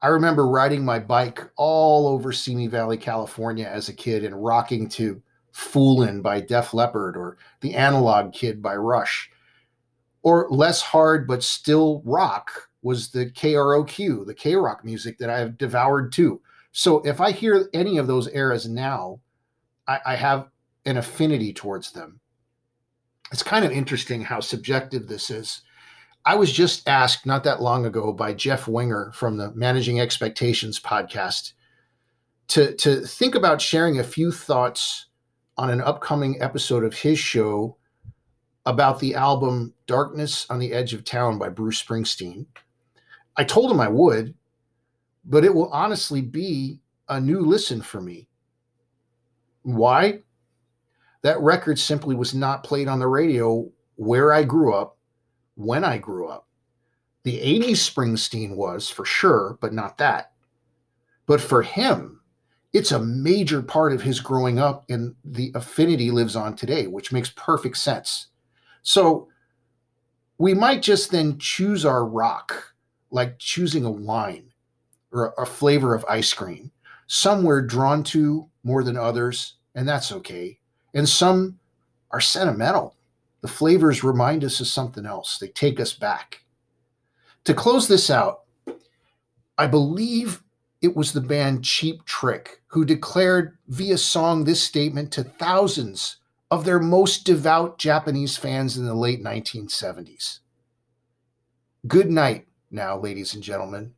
I 0.00 0.08
remember 0.08 0.46
riding 0.46 0.82
my 0.82 0.98
bike 0.98 1.42
all 1.56 2.08
over 2.08 2.32
Simi 2.32 2.68
Valley, 2.68 2.96
California 2.96 3.66
as 3.66 3.90
a 3.90 3.94
kid 3.94 4.24
and 4.24 4.42
rocking 4.42 4.88
to 4.90 5.20
Foolin' 5.52 6.22
by 6.22 6.40
Def 6.40 6.72
Leppard 6.72 7.18
or 7.18 7.36
The 7.60 7.74
Analog 7.74 8.32
Kid 8.32 8.62
by 8.62 8.76
Rush. 8.76 9.30
Or 10.22 10.48
less 10.50 10.80
hard 10.80 11.26
but 11.26 11.42
still 11.42 12.00
rock 12.06 12.70
was 12.82 13.10
the 13.10 13.26
KROQ, 13.26 14.26
the 14.26 14.34
K 14.34 14.56
rock 14.56 14.86
music 14.86 15.18
that 15.18 15.28
I 15.28 15.38
have 15.38 15.58
devoured 15.58 16.12
too. 16.12 16.40
So 16.72 17.00
if 17.00 17.20
I 17.20 17.30
hear 17.30 17.68
any 17.74 17.98
of 17.98 18.06
those 18.06 18.28
eras 18.30 18.66
now, 18.66 19.20
I, 19.86 19.98
I 20.06 20.16
have 20.16 20.48
an 20.84 20.96
affinity 20.96 21.52
towards 21.52 21.92
them. 21.92 22.20
it's 23.32 23.42
kind 23.42 23.64
of 23.64 23.70
interesting 23.70 24.22
how 24.22 24.40
subjective 24.40 25.06
this 25.06 25.30
is. 25.30 25.62
I 26.24 26.34
was 26.34 26.52
just 26.52 26.88
asked 26.88 27.26
not 27.26 27.44
that 27.44 27.62
long 27.62 27.86
ago 27.86 28.12
by 28.12 28.34
Jeff 28.34 28.66
Winger 28.68 29.12
from 29.14 29.36
the 29.36 29.52
Managing 29.52 30.00
Expectations 30.00 30.80
podcast 30.80 31.52
to, 32.48 32.74
to 32.76 33.00
think 33.02 33.34
about 33.34 33.62
sharing 33.62 33.98
a 33.98 34.04
few 34.04 34.32
thoughts 34.32 35.06
on 35.56 35.70
an 35.70 35.80
upcoming 35.80 36.42
episode 36.42 36.84
of 36.84 36.94
his 36.94 37.18
show 37.18 37.76
about 38.66 38.98
the 38.98 39.14
album 39.14 39.72
Darkness 39.86 40.46
on 40.50 40.58
the 40.58 40.72
Edge 40.72 40.92
of 40.92 41.04
Town 41.04 41.38
by 41.38 41.48
Bruce 41.48 41.82
Springsteen. 41.82 42.46
I 43.36 43.44
told 43.44 43.70
him 43.70 43.80
I 43.80 43.88
would, 43.88 44.34
but 45.24 45.44
it 45.44 45.54
will 45.54 45.70
honestly 45.70 46.20
be 46.20 46.80
a 47.08 47.20
new 47.20 47.40
listen 47.40 47.80
for 47.80 48.00
me. 48.00 48.28
Why? 49.62 50.20
That 51.22 51.40
record 51.40 51.78
simply 51.78 52.14
was 52.14 52.34
not 52.34 52.64
played 52.64 52.88
on 52.88 52.98
the 52.98 53.06
radio 53.06 53.70
where 53.96 54.32
I 54.32 54.44
grew 54.44 54.74
up, 54.74 54.96
when 55.54 55.84
I 55.84 55.98
grew 55.98 56.28
up. 56.28 56.46
The 57.24 57.38
80s 57.38 57.92
Springsteen 57.92 58.56
was 58.56 58.88
for 58.88 59.04
sure, 59.04 59.58
but 59.60 59.74
not 59.74 59.98
that. 59.98 60.32
But 61.26 61.40
for 61.40 61.62
him, 61.62 62.20
it's 62.72 62.92
a 62.92 62.98
major 62.98 63.60
part 63.62 63.92
of 63.92 64.02
his 64.02 64.20
growing 64.20 64.58
up, 64.58 64.84
and 64.88 65.14
the 65.24 65.52
affinity 65.54 66.10
lives 66.10 66.36
on 66.36 66.54
today, 66.54 66.86
which 66.86 67.12
makes 67.12 67.30
perfect 67.36 67.76
sense. 67.76 68.28
So 68.82 69.28
we 70.38 70.54
might 70.54 70.80
just 70.80 71.10
then 71.10 71.38
choose 71.38 71.84
our 71.84 72.06
rock, 72.06 72.74
like 73.10 73.38
choosing 73.38 73.84
a 73.84 73.90
wine 73.90 74.52
or 75.12 75.34
a 75.36 75.44
flavor 75.44 75.94
of 75.94 76.04
ice 76.08 76.32
cream. 76.32 76.70
Some 77.08 77.42
we're 77.42 77.60
drawn 77.60 78.04
to 78.04 78.48
more 78.62 78.84
than 78.84 78.96
others, 78.96 79.56
and 79.74 79.86
that's 79.86 80.12
okay. 80.12 80.59
And 80.94 81.08
some 81.08 81.58
are 82.10 82.20
sentimental. 82.20 82.96
The 83.40 83.48
flavors 83.48 84.04
remind 84.04 84.44
us 84.44 84.60
of 84.60 84.66
something 84.66 85.06
else, 85.06 85.38
they 85.38 85.48
take 85.48 85.80
us 85.80 85.94
back. 85.94 86.44
To 87.44 87.54
close 87.54 87.88
this 87.88 88.10
out, 88.10 88.40
I 89.56 89.66
believe 89.66 90.42
it 90.82 90.96
was 90.96 91.12
the 91.12 91.20
band 91.20 91.64
Cheap 91.64 92.04
Trick 92.04 92.62
who 92.66 92.84
declared 92.84 93.56
via 93.68 93.98
song 93.98 94.44
this 94.44 94.62
statement 94.62 95.12
to 95.12 95.24
thousands 95.24 96.16
of 96.50 96.64
their 96.64 96.80
most 96.80 97.24
devout 97.24 97.78
Japanese 97.78 98.36
fans 98.36 98.76
in 98.76 98.84
the 98.84 98.94
late 98.94 99.22
1970s. 99.22 100.40
Good 101.86 102.10
night 102.10 102.46
now, 102.70 102.98
ladies 102.98 103.34
and 103.34 103.42
gentlemen. 103.42 103.94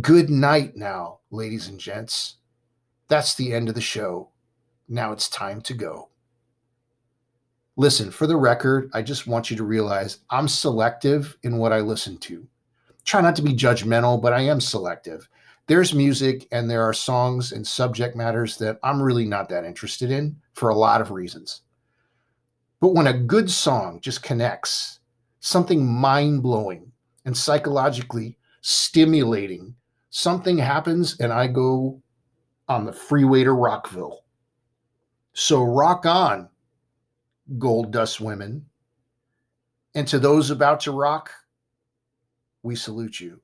Good 0.00 0.30
night 0.30 0.76
now, 0.76 1.20
ladies 1.30 1.68
and 1.68 1.78
gents. 1.78 2.36
That's 3.08 3.34
the 3.34 3.52
end 3.52 3.68
of 3.68 3.74
the 3.74 3.80
show. 3.80 4.30
Now 4.88 5.12
it's 5.12 5.28
time 5.28 5.60
to 5.62 5.74
go. 5.74 6.08
Listen, 7.76 8.10
for 8.10 8.26
the 8.26 8.36
record, 8.36 8.90
I 8.94 9.02
just 9.02 9.26
want 9.26 9.50
you 9.50 9.56
to 9.56 9.64
realize 9.64 10.20
I'm 10.30 10.48
selective 10.48 11.36
in 11.42 11.58
what 11.58 11.72
I 11.72 11.80
listen 11.80 12.16
to. 12.18 12.46
Try 13.04 13.20
not 13.20 13.36
to 13.36 13.42
be 13.42 13.52
judgmental, 13.52 14.20
but 14.20 14.32
I 14.32 14.40
am 14.42 14.60
selective. 14.60 15.28
There's 15.66 15.92
music 15.92 16.46
and 16.52 16.70
there 16.70 16.82
are 16.82 16.92
songs 16.92 17.52
and 17.52 17.66
subject 17.66 18.16
matters 18.16 18.56
that 18.58 18.78
I'm 18.82 19.02
really 19.02 19.26
not 19.26 19.48
that 19.48 19.64
interested 19.64 20.10
in 20.10 20.36
for 20.54 20.68
a 20.68 20.74
lot 20.74 21.00
of 21.00 21.10
reasons. 21.10 21.62
But 22.80 22.94
when 22.94 23.08
a 23.08 23.18
good 23.18 23.50
song 23.50 24.00
just 24.00 24.22
connects, 24.22 25.00
something 25.40 25.84
mind 25.84 26.42
blowing 26.42 26.92
and 27.24 27.36
psychologically 27.36 28.38
stimulating, 28.60 29.74
something 30.10 30.58
happens 30.58 31.18
and 31.18 31.32
I 31.32 31.48
go 31.48 32.00
on 32.68 32.84
the 32.84 32.92
freeway 32.92 33.44
to 33.44 33.52
Rockville. 33.52 34.22
So 35.38 35.62
rock 35.62 36.06
on, 36.06 36.48
gold 37.58 37.90
dust 37.90 38.22
women. 38.22 38.64
And 39.94 40.08
to 40.08 40.18
those 40.18 40.50
about 40.50 40.80
to 40.80 40.92
rock, 40.92 41.30
we 42.62 42.74
salute 42.74 43.20
you. 43.20 43.42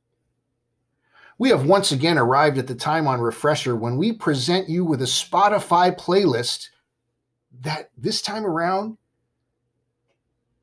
We 1.36 1.50
have 1.50 1.66
once 1.66 1.92
again 1.92 2.16
arrived 2.16 2.56
at 2.56 2.66
the 2.66 2.74
time 2.74 3.06
on 3.06 3.20
Refresher 3.20 3.76
when 3.76 3.98
we 3.98 4.10
present 4.10 4.70
you 4.70 4.86
with 4.86 5.02
a 5.02 5.04
Spotify 5.04 5.94
playlist 5.94 6.70
that 7.60 7.90
this 7.98 8.22
time 8.22 8.46
around, 8.46 8.96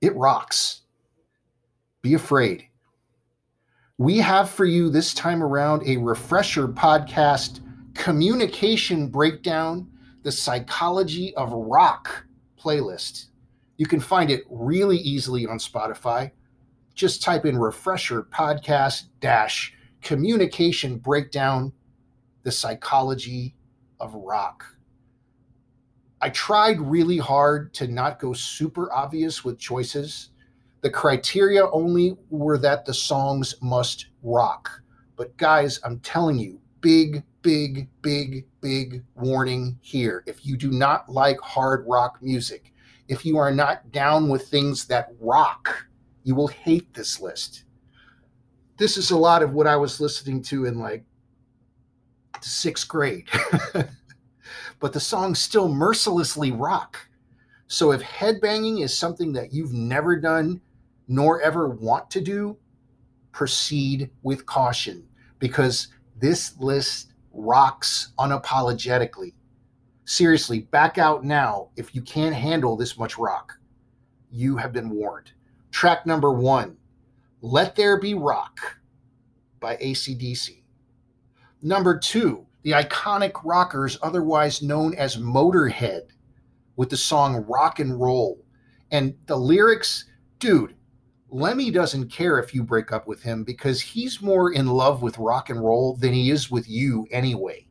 it 0.01 0.15
rocks. 0.15 0.81
Be 2.01 2.15
afraid. 2.15 2.65
We 3.99 4.17
have 4.17 4.49
for 4.49 4.65
you 4.65 4.89
this 4.89 5.13
time 5.13 5.43
around 5.43 5.83
a 5.85 5.97
Refresher 5.97 6.67
podcast 6.67 7.59
communication 7.93 9.09
breakdown 9.09 9.91
the 10.23 10.31
Psychology 10.31 11.33
of 11.35 11.51
Rock 11.51 12.25
playlist. 12.59 13.27
You 13.77 13.85
can 13.85 13.99
find 13.99 14.29
it 14.29 14.43
really 14.49 14.97
easily 14.97 15.47
on 15.47 15.57
Spotify. 15.57 16.31
Just 16.93 17.23
type 17.23 17.45
in 17.45 17.57
refresher 17.57 18.23
podcast 18.23 19.05
dash 19.21 19.73
communication 20.01 20.97
breakdown, 20.97 21.71
the 22.43 22.51
psychology 22.51 23.55
of 23.99 24.13
rock. 24.15 24.65
I 26.21 26.29
tried 26.29 26.81
really 26.81 27.17
hard 27.17 27.73
to 27.75 27.87
not 27.87 28.19
go 28.19 28.33
super 28.33 28.91
obvious 28.91 29.45
with 29.45 29.57
choices. 29.57 30.31
The 30.81 30.89
criteria 30.89 31.69
only 31.71 32.17
were 32.29 32.57
that 32.57 32.85
the 32.85 32.93
songs 32.93 33.55
must 33.61 34.07
rock. 34.21 34.69
But 35.15 35.35
guys, 35.37 35.79
I'm 35.83 35.99
telling 35.99 36.37
you, 36.37 36.59
big, 36.81 37.23
big, 37.41 37.87
big, 38.01 38.45
big 38.61 39.03
warning 39.15 39.77
here. 39.81 40.23
If 40.25 40.45
you 40.45 40.57
do 40.57 40.71
not 40.71 41.09
like 41.09 41.39
hard 41.39 41.85
rock 41.87 42.19
music, 42.21 42.73
if 43.07 43.25
you 43.25 43.37
are 43.37 43.51
not 43.51 43.91
down 43.91 44.29
with 44.29 44.47
things 44.47 44.85
that 44.85 45.09
rock, 45.19 45.87
you 46.23 46.35
will 46.35 46.47
hate 46.47 46.93
this 46.93 47.19
list. 47.19 47.65
This 48.77 48.97
is 48.97 49.11
a 49.11 49.17
lot 49.17 49.43
of 49.43 49.53
what 49.53 49.67
I 49.67 49.75
was 49.75 49.99
listening 49.99 50.41
to 50.43 50.65
in 50.65 50.79
like 50.79 51.03
sixth 52.41 52.87
grade. 52.87 53.27
but 54.79 54.93
the 54.93 54.99
songs 54.99 55.39
still 55.39 55.67
mercilessly 55.67 56.51
rock. 56.51 56.97
So 57.67 57.91
if 57.91 58.01
headbanging 58.01 58.83
is 58.83 58.97
something 58.97 59.33
that 59.33 59.53
you've 59.53 59.73
never 59.73 60.15
done 60.15 60.61
nor 61.07 61.41
ever 61.41 61.69
want 61.69 62.09
to 62.11 62.21
do, 62.21 62.57
proceed 63.31 64.09
with 64.23 64.45
caution 64.45 65.07
because 65.39 65.89
this 66.17 66.57
list 66.59 67.08
rocks 67.39 68.11
unapologetically. 68.19 69.33
Seriously, 70.05 70.61
back 70.61 70.97
out 70.97 71.23
now 71.23 71.69
if 71.75 71.95
you 71.95 72.01
can't 72.01 72.35
handle 72.35 72.75
this 72.75 72.97
much 72.97 73.17
rock. 73.17 73.53
You 74.31 74.57
have 74.57 74.73
been 74.73 74.89
warned. 74.89 75.31
Track 75.71 76.05
number 76.05 76.31
one 76.31 76.77
Let 77.41 77.75
There 77.75 77.99
Be 77.99 78.13
Rock 78.13 78.59
by 79.59 79.77
ACDC. 79.77 80.63
Number 81.61 81.97
two, 81.97 82.45
the 82.63 82.71
iconic 82.71 83.33
rockers, 83.43 83.97
otherwise 84.01 84.61
known 84.61 84.93
as 84.95 85.17
Motorhead, 85.17 86.09
with 86.75 86.89
the 86.89 86.97
song 86.97 87.45
Rock 87.47 87.79
and 87.79 87.99
Roll. 87.99 88.43
And 88.91 89.15
the 89.27 89.37
lyrics, 89.37 90.05
dude, 90.39 90.75
Lemmy 91.31 91.69
doesn't 91.69 92.09
care 92.09 92.39
if 92.39 92.53
you 92.53 92.63
break 92.63 92.91
up 92.91 93.07
with 93.07 93.21
him 93.21 93.43
because 93.43 93.79
he's 93.79 94.21
more 94.21 94.51
in 94.51 94.67
love 94.67 95.01
with 95.01 95.17
rock 95.17 95.49
and 95.49 95.63
roll 95.63 95.95
than 95.95 96.13
he 96.13 96.31
is 96.31 96.49
with 96.49 96.67
you 96.67 97.07
anyway. 97.11 97.67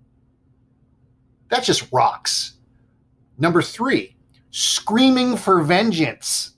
That 1.51 1.65
just 1.65 1.91
rocks. 1.93 2.55
Number 3.39 3.63
three, 3.63 4.17
Screaming 4.51 5.37
for 5.37 5.63
Vengeance. 5.63 6.53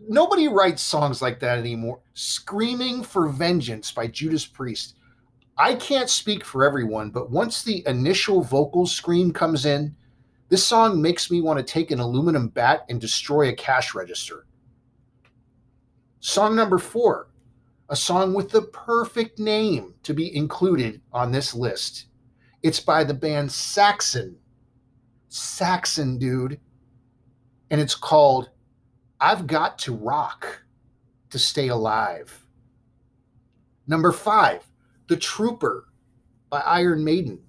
Nobody 0.00 0.48
writes 0.48 0.82
songs 0.82 1.22
like 1.22 1.40
that 1.40 1.58
anymore. 1.58 2.00
Screaming 2.14 3.02
for 3.02 3.28
Vengeance 3.28 3.90
by 3.92 4.06
Judas 4.06 4.46
Priest. 4.46 4.96
I 5.56 5.74
can't 5.74 6.10
speak 6.10 6.44
for 6.44 6.64
everyone, 6.64 7.10
but 7.10 7.30
once 7.30 7.62
the 7.62 7.82
initial 7.86 8.42
vocal 8.42 8.86
scream 8.86 9.32
comes 9.32 9.64
in, 9.66 9.96
this 10.48 10.64
song 10.64 11.00
makes 11.02 11.30
me 11.30 11.40
want 11.40 11.58
to 11.58 11.64
take 11.64 11.90
an 11.90 12.00
aluminum 12.00 12.48
bat 12.48 12.84
and 12.88 13.00
destroy 13.00 13.48
a 13.48 13.56
cash 13.56 13.94
register. 13.94 14.46
Song 16.20 16.56
number 16.56 16.78
four, 16.78 17.28
a 17.88 17.96
song 17.96 18.34
with 18.34 18.50
the 18.50 18.62
perfect 18.62 19.38
name 19.38 19.94
to 20.02 20.12
be 20.12 20.34
included 20.34 21.00
on 21.12 21.30
this 21.30 21.54
list. 21.54 22.06
It's 22.62 22.80
by 22.80 23.04
the 23.04 23.14
band 23.14 23.52
Saxon. 23.52 24.36
Saxon, 25.28 26.18
dude. 26.18 26.60
And 27.70 27.80
it's 27.80 27.94
called 27.94 28.50
I've 29.20 29.46
Got 29.46 29.78
to 29.80 29.94
Rock 29.94 30.64
to 31.30 31.38
Stay 31.38 31.68
Alive. 31.68 32.46
Number 33.86 34.12
five, 34.12 34.66
The 35.06 35.16
Trooper 35.16 35.88
by 36.50 36.60
Iron 36.60 37.04
Maiden. 37.04 37.40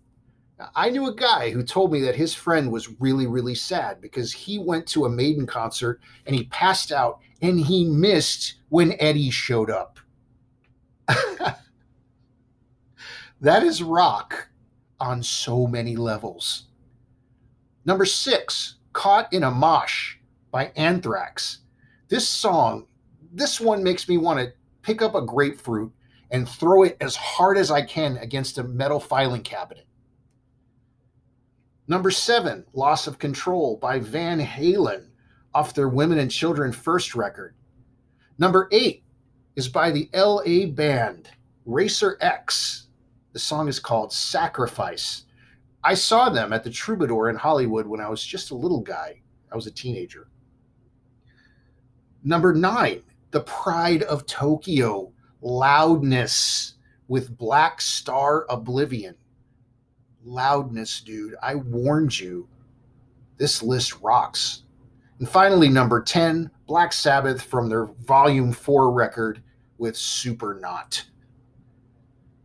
Now, 0.60 0.70
I 0.76 0.90
knew 0.90 1.08
a 1.08 1.16
guy 1.16 1.50
who 1.50 1.64
told 1.64 1.92
me 1.92 2.02
that 2.02 2.16
his 2.16 2.34
friend 2.34 2.72
was 2.72 3.00
really, 3.00 3.28
really 3.28 3.56
sad 3.56 4.00
because 4.00 4.32
he 4.32 4.60
went 4.60 4.86
to 4.88 5.06
a 5.06 5.10
Maiden 5.10 5.48
concert 5.48 6.02
and 6.26 6.36
he 6.36 6.44
passed 6.46 6.92
out 6.92 7.20
and 7.42 7.60
he 7.60 7.86
missed 7.86 8.56
when 8.70 8.96
Eddie 9.00 9.30
showed 9.32 9.70
up. 9.70 10.00
that 13.42 13.64
is 13.64 13.84
rock 13.84 14.50
on 15.00 15.22
so 15.24 15.68
many 15.68 15.96
levels. 15.96 16.66
Number 17.86 18.06
six, 18.06 18.76
Caught 18.94 19.32
in 19.34 19.44
a 19.44 19.52
Mosh 19.52 20.16
by 20.52 20.72
Anthrax. 20.76 21.60
This 22.10 22.28
song, 22.28 22.88
this 23.32 23.62
one 23.62 23.84
makes 23.84 24.10
me 24.10 24.18
want 24.18 24.40
to 24.40 24.54
pick 24.82 25.02
up 25.02 25.16
a 25.16 25.22
grapefruit 25.22 25.92
and 26.32 26.48
throw 26.48 26.84
it 26.84 26.98
as 27.00 27.16
hard 27.16 27.58
as 27.58 27.72
I 27.72 27.82
can 27.84 28.18
against 28.18 28.58
a 28.58 28.64
metal 28.64 29.00
filing 29.00 29.44
cabinet. 29.44 29.86
Number 31.88 32.12
seven, 32.12 32.66
Loss 32.74 33.08
of 33.08 33.20
Control 33.20 33.78
by 33.78 34.00
Van 34.00 34.40
Halen 34.40 35.08
off 35.54 35.74
their 35.74 35.90
Women 35.90 36.20
and 36.20 36.30
Children 36.30 36.72
First 36.72 37.16
record. 37.16 37.56
Number 38.40 38.70
eight 38.72 39.04
is 39.58 39.68
by 39.68 39.92
the 39.92 40.10
LA 40.14 40.66
band 40.72 41.30
Racer 41.66 42.18
X. 42.22 42.88
The 43.34 43.40
song 43.40 43.68
is 43.68 43.80
called 43.80 44.14
Sacrifice. 44.14 45.26
I 45.84 45.94
saw 45.94 46.30
them 46.30 46.54
at 46.54 46.64
the 46.64 46.70
Troubadour 46.70 47.30
in 47.30 47.36
Hollywood 47.36 47.86
when 47.86 48.00
I 48.00 48.08
was 48.08 48.24
just 48.24 48.52
a 48.52 48.56
little 48.56 48.80
guy. 48.80 49.22
I 49.52 49.56
was 49.56 49.68
a 49.68 49.72
teenager. 49.72 50.30
Number 52.24 52.54
nine, 52.54 53.04
The 53.32 53.42
Pride 53.42 54.04
of 54.04 54.26
Tokyo, 54.26 55.12
Loudness 55.42 56.76
with 57.10 57.38
Black 57.38 57.82
Star 57.82 58.46
Oblivion. 58.50 59.16
Loudness, 60.24 61.02
dude. 61.02 61.36
I 61.44 61.56
warned 61.56 62.18
you. 62.18 62.48
This 63.38 63.62
list 63.62 64.00
rocks. 64.02 64.64
And 65.20 65.28
finally, 65.28 65.68
number 65.68 66.02
10, 66.02 66.50
Black 66.66 66.94
Sabbath 66.94 67.42
from 67.42 67.68
their 67.68 67.86
Volume 67.86 68.54
4 68.54 68.92
record 68.92 69.44
with 69.78 69.96
Supernaut. 69.96 71.04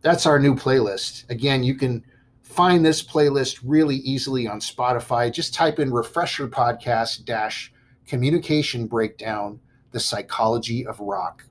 That's 0.01 0.25
our 0.25 0.37
new 0.37 0.55
playlist. 0.55 1.29
Again, 1.29 1.63
you 1.63 1.75
can 1.75 2.03
find 2.41 2.85
this 2.85 3.01
playlist 3.01 3.59
really 3.63 3.97
easily 3.97 4.47
on 4.47 4.59
Spotify. 4.59 5.31
Just 5.31 5.53
type 5.53 5.79
in 5.79 5.91
Refresher 5.91 6.47
Podcast 6.47 7.25
dash 7.25 7.73
Communication 8.05 8.87
Breakdown, 8.87 9.59
The 9.91 9.99
Psychology 9.99 10.85
of 10.85 10.99
Rock. 10.99 11.43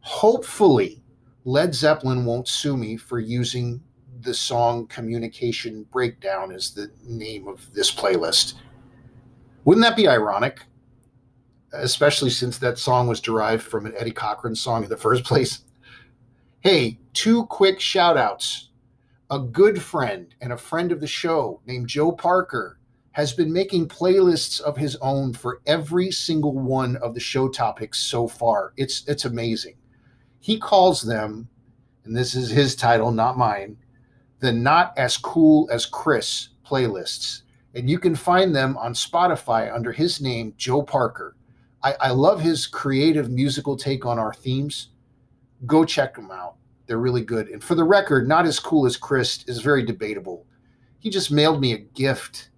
Hopefully, 0.00 1.02
Led 1.44 1.74
Zeppelin 1.74 2.24
won't 2.24 2.48
sue 2.48 2.76
me 2.76 2.96
for 2.96 3.18
using 3.18 3.82
the 4.20 4.34
song 4.34 4.86
Communication 4.86 5.84
Breakdown 5.92 6.52
as 6.52 6.70
the 6.70 6.90
name 7.04 7.46
of 7.46 7.72
this 7.74 7.94
playlist. 7.94 8.54
Wouldn't 9.66 9.84
that 9.84 9.96
be 9.96 10.06
ironic? 10.06 10.62
Especially 11.72 12.30
since 12.30 12.56
that 12.58 12.78
song 12.78 13.08
was 13.08 13.20
derived 13.20 13.64
from 13.64 13.84
an 13.84 13.94
Eddie 13.98 14.12
Cochran 14.12 14.54
song 14.54 14.84
in 14.84 14.88
the 14.88 14.96
first 14.96 15.24
place. 15.24 15.62
Hey, 16.60 17.00
two 17.12 17.46
quick 17.46 17.80
shout 17.80 18.16
outs 18.16 18.70
a 19.28 19.40
good 19.40 19.82
friend 19.82 20.32
and 20.40 20.52
a 20.52 20.56
friend 20.56 20.92
of 20.92 21.00
the 21.00 21.06
show 21.08 21.60
named 21.66 21.88
Joe 21.88 22.12
Parker 22.12 22.78
has 23.10 23.32
been 23.32 23.52
making 23.52 23.88
playlists 23.88 24.60
of 24.60 24.76
his 24.76 24.94
own 25.02 25.32
for 25.32 25.60
every 25.66 26.12
single 26.12 26.56
one 26.56 26.94
of 26.98 27.12
the 27.12 27.18
show 27.18 27.48
topics 27.48 27.98
so 27.98 28.28
far. 28.28 28.72
It's 28.76 29.02
it's 29.08 29.24
amazing. 29.24 29.74
He 30.38 30.60
calls 30.60 31.02
them, 31.02 31.48
and 32.04 32.16
this 32.16 32.36
is 32.36 32.50
his 32.50 32.76
title, 32.76 33.10
not 33.10 33.36
mine, 33.36 33.78
the 34.38 34.52
Not 34.52 34.96
As 34.96 35.16
Cool 35.16 35.68
as 35.72 35.86
Chris 35.86 36.50
playlists. 36.64 37.42
And 37.76 37.90
you 37.90 37.98
can 37.98 38.16
find 38.16 38.56
them 38.56 38.76
on 38.78 38.94
Spotify 38.94 39.72
under 39.72 39.92
his 39.92 40.20
name, 40.20 40.54
Joe 40.56 40.82
Parker. 40.82 41.36
I, 41.82 41.94
I 42.00 42.10
love 42.10 42.40
his 42.40 42.66
creative 42.66 43.30
musical 43.30 43.76
take 43.76 44.06
on 44.06 44.18
our 44.18 44.32
themes. 44.32 44.88
Go 45.66 45.84
check 45.84 46.14
them 46.14 46.30
out. 46.30 46.56
They're 46.86 46.96
really 46.96 47.22
good. 47.22 47.48
And 47.48 47.62
for 47.62 47.74
the 47.74 47.84
record, 47.84 48.26
not 48.26 48.46
as 48.46 48.58
cool 48.58 48.86
as 48.86 48.96
Chris 48.96 49.44
is 49.46 49.60
very 49.60 49.84
debatable. 49.84 50.46
He 50.98 51.10
just 51.10 51.30
mailed 51.30 51.60
me 51.60 51.74
a 51.74 51.78
gift 51.78 52.48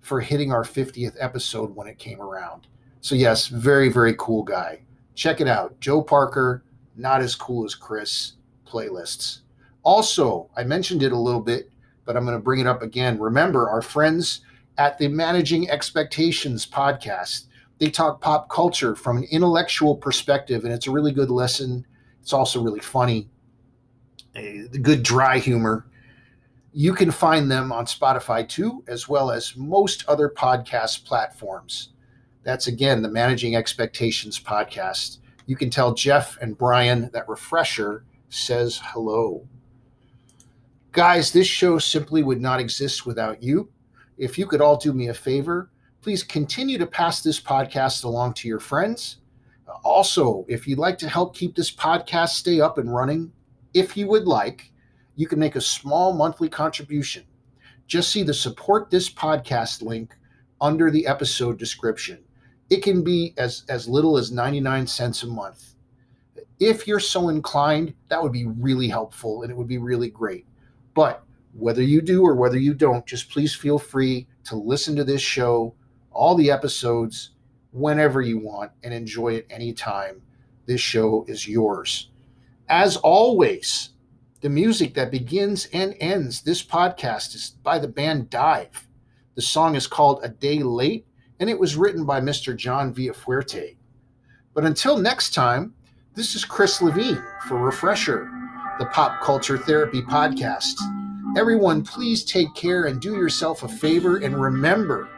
for 0.00 0.20
hitting 0.20 0.52
our 0.52 0.62
50th 0.62 1.16
episode 1.18 1.76
when 1.76 1.86
it 1.86 1.98
came 1.98 2.22
around. 2.22 2.66
So, 3.02 3.14
yes, 3.14 3.48
very, 3.48 3.90
very 3.90 4.14
cool 4.18 4.42
guy. 4.42 4.80
Check 5.14 5.40
it 5.40 5.48
out. 5.48 5.78
Joe 5.80 6.00
Parker, 6.00 6.64
not 6.96 7.20
as 7.20 7.34
cool 7.34 7.64
as 7.64 7.74
Chris 7.74 8.32
playlists. 8.66 9.40
Also, 9.82 10.48
I 10.56 10.64
mentioned 10.64 11.02
it 11.02 11.12
a 11.12 11.18
little 11.18 11.40
bit, 11.42 11.70
but 12.06 12.16
I'm 12.16 12.24
going 12.24 12.38
to 12.38 12.42
bring 12.42 12.60
it 12.60 12.66
up 12.66 12.80
again. 12.80 13.18
Remember, 13.18 13.68
our 13.68 13.82
friends 13.82 14.40
at 14.78 14.96
the 14.96 15.08
Managing 15.08 15.68
Expectations 15.68 16.66
podcast, 16.66 17.46
they 17.78 17.90
talk 17.90 18.22
pop 18.22 18.48
culture 18.48 18.94
from 18.94 19.18
an 19.18 19.24
intellectual 19.24 19.96
perspective, 19.96 20.64
and 20.64 20.72
it's 20.72 20.86
a 20.86 20.90
really 20.90 21.12
good 21.12 21.30
lesson. 21.30 21.86
It's 22.22 22.32
also 22.32 22.62
really 22.62 22.80
funny 22.80 23.28
a 24.36 24.68
good 24.82 25.02
dry 25.02 25.38
humor. 25.38 25.86
You 26.72 26.92
can 26.92 27.10
find 27.10 27.50
them 27.50 27.72
on 27.72 27.86
Spotify 27.86 28.46
too, 28.48 28.84
as 28.86 29.08
well 29.08 29.30
as 29.30 29.56
most 29.56 30.04
other 30.08 30.28
podcast 30.28 31.04
platforms. 31.04 31.90
That's 32.42 32.66
again 32.66 33.02
the 33.02 33.10
Managing 33.10 33.56
Expectations 33.56 34.38
podcast. 34.38 35.18
You 35.46 35.56
can 35.56 35.70
tell 35.70 35.94
Jeff 35.94 36.36
and 36.40 36.56
Brian 36.56 37.10
that 37.12 37.28
Refresher 37.28 38.04
says 38.28 38.80
hello. 38.84 39.48
Guys, 40.96 41.30
this 41.30 41.46
show 41.46 41.78
simply 41.78 42.22
would 42.22 42.40
not 42.40 42.58
exist 42.58 43.04
without 43.04 43.42
you. 43.42 43.68
If 44.16 44.38
you 44.38 44.46
could 44.46 44.62
all 44.62 44.78
do 44.78 44.94
me 44.94 45.08
a 45.08 45.14
favor, 45.14 45.68
please 46.00 46.22
continue 46.22 46.78
to 46.78 46.86
pass 46.86 47.22
this 47.22 47.38
podcast 47.38 48.04
along 48.04 48.32
to 48.32 48.48
your 48.48 48.60
friends. 48.60 49.18
Also, 49.84 50.46
if 50.48 50.66
you'd 50.66 50.78
like 50.78 50.96
to 50.96 51.08
help 51.10 51.36
keep 51.36 51.54
this 51.54 51.70
podcast 51.70 52.30
stay 52.30 52.62
up 52.62 52.78
and 52.78 52.94
running, 52.94 53.30
if 53.74 53.94
you 53.94 54.06
would 54.06 54.26
like, 54.26 54.72
you 55.16 55.26
can 55.26 55.38
make 55.38 55.54
a 55.54 55.60
small 55.60 56.14
monthly 56.14 56.48
contribution. 56.48 57.24
Just 57.86 58.10
see 58.10 58.22
the 58.22 58.32
support 58.32 58.88
this 58.88 59.10
podcast 59.10 59.82
link 59.82 60.16
under 60.62 60.90
the 60.90 61.06
episode 61.06 61.58
description. 61.58 62.24
It 62.70 62.82
can 62.82 63.04
be 63.04 63.34
as, 63.36 63.64
as 63.68 63.86
little 63.86 64.16
as 64.16 64.32
99 64.32 64.86
cents 64.86 65.24
a 65.24 65.26
month. 65.26 65.74
If 66.58 66.88
you're 66.88 67.00
so 67.00 67.28
inclined, 67.28 67.92
that 68.08 68.22
would 68.22 68.32
be 68.32 68.46
really 68.46 68.88
helpful 68.88 69.42
and 69.42 69.50
it 69.50 69.56
would 69.58 69.68
be 69.68 69.76
really 69.76 70.08
great. 70.08 70.46
But 70.96 71.22
whether 71.52 71.82
you 71.82 72.00
do 72.00 72.24
or 72.26 72.34
whether 72.34 72.58
you 72.58 72.72
don't, 72.72 73.06
just 73.06 73.30
please 73.30 73.54
feel 73.54 73.78
free 73.78 74.26
to 74.44 74.56
listen 74.56 74.96
to 74.96 75.04
this 75.04 75.20
show, 75.20 75.74
all 76.10 76.34
the 76.34 76.50
episodes, 76.50 77.32
whenever 77.70 78.22
you 78.22 78.38
want, 78.38 78.72
and 78.82 78.94
enjoy 78.94 79.34
it 79.34 79.46
anytime. 79.50 80.22
This 80.64 80.80
show 80.80 81.26
is 81.28 81.46
yours. 81.46 82.10
As 82.66 82.96
always, 82.96 83.90
the 84.40 84.48
music 84.48 84.94
that 84.94 85.10
begins 85.10 85.68
and 85.70 85.94
ends 86.00 86.40
this 86.40 86.64
podcast 86.64 87.34
is 87.34 87.50
by 87.62 87.78
the 87.78 87.88
band 87.88 88.30
Dive. 88.30 88.88
The 89.34 89.42
song 89.42 89.74
is 89.74 89.86
called 89.86 90.20
A 90.24 90.30
Day 90.30 90.60
Late, 90.60 91.06
and 91.38 91.50
it 91.50 91.60
was 91.60 91.76
written 91.76 92.06
by 92.06 92.22
Mr. 92.22 92.56
John 92.56 92.94
Villafuerte. 92.94 93.76
But 94.54 94.64
until 94.64 94.96
next 94.96 95.34
time, 95.34 95.74
this 96.14 96.34
is 96.34 96.46
Chris 96.46 96.80
Levine 96.80 97.22
for 97.46 97.58
Refresher, 97.58 98.30
the 98.78 98.86
Pop 98.86 99.22
Culture 99.22 99.56
Therapy 99.56 100.02
Podcast. 100.02 100.74
Everyone, 101.36 101.82
please 101.82 102.24
take 102.24 102.54
care 102.54 102.84
and 102.84 103.00
do 103.00 103.16
yourself 103.16 103.62
a 103.62 103.68
favor 103.68 104.18
and 104.18 104.38
remember 104.38 105.08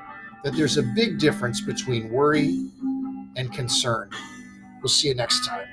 that 0.44 0.54
there's 0.54 0.76
a 0.76 0.82
big 0.82 1.18
difference 1.18 1.60
between 1.60 2.08
worry 2.08 2.70
and 3.36 3.52
concern. 3.52 4.10
We'll 4.80 4.88
see 4.88 5.08
you 5.08 5.14
next 5.14 5.44
time. 5.44 5.66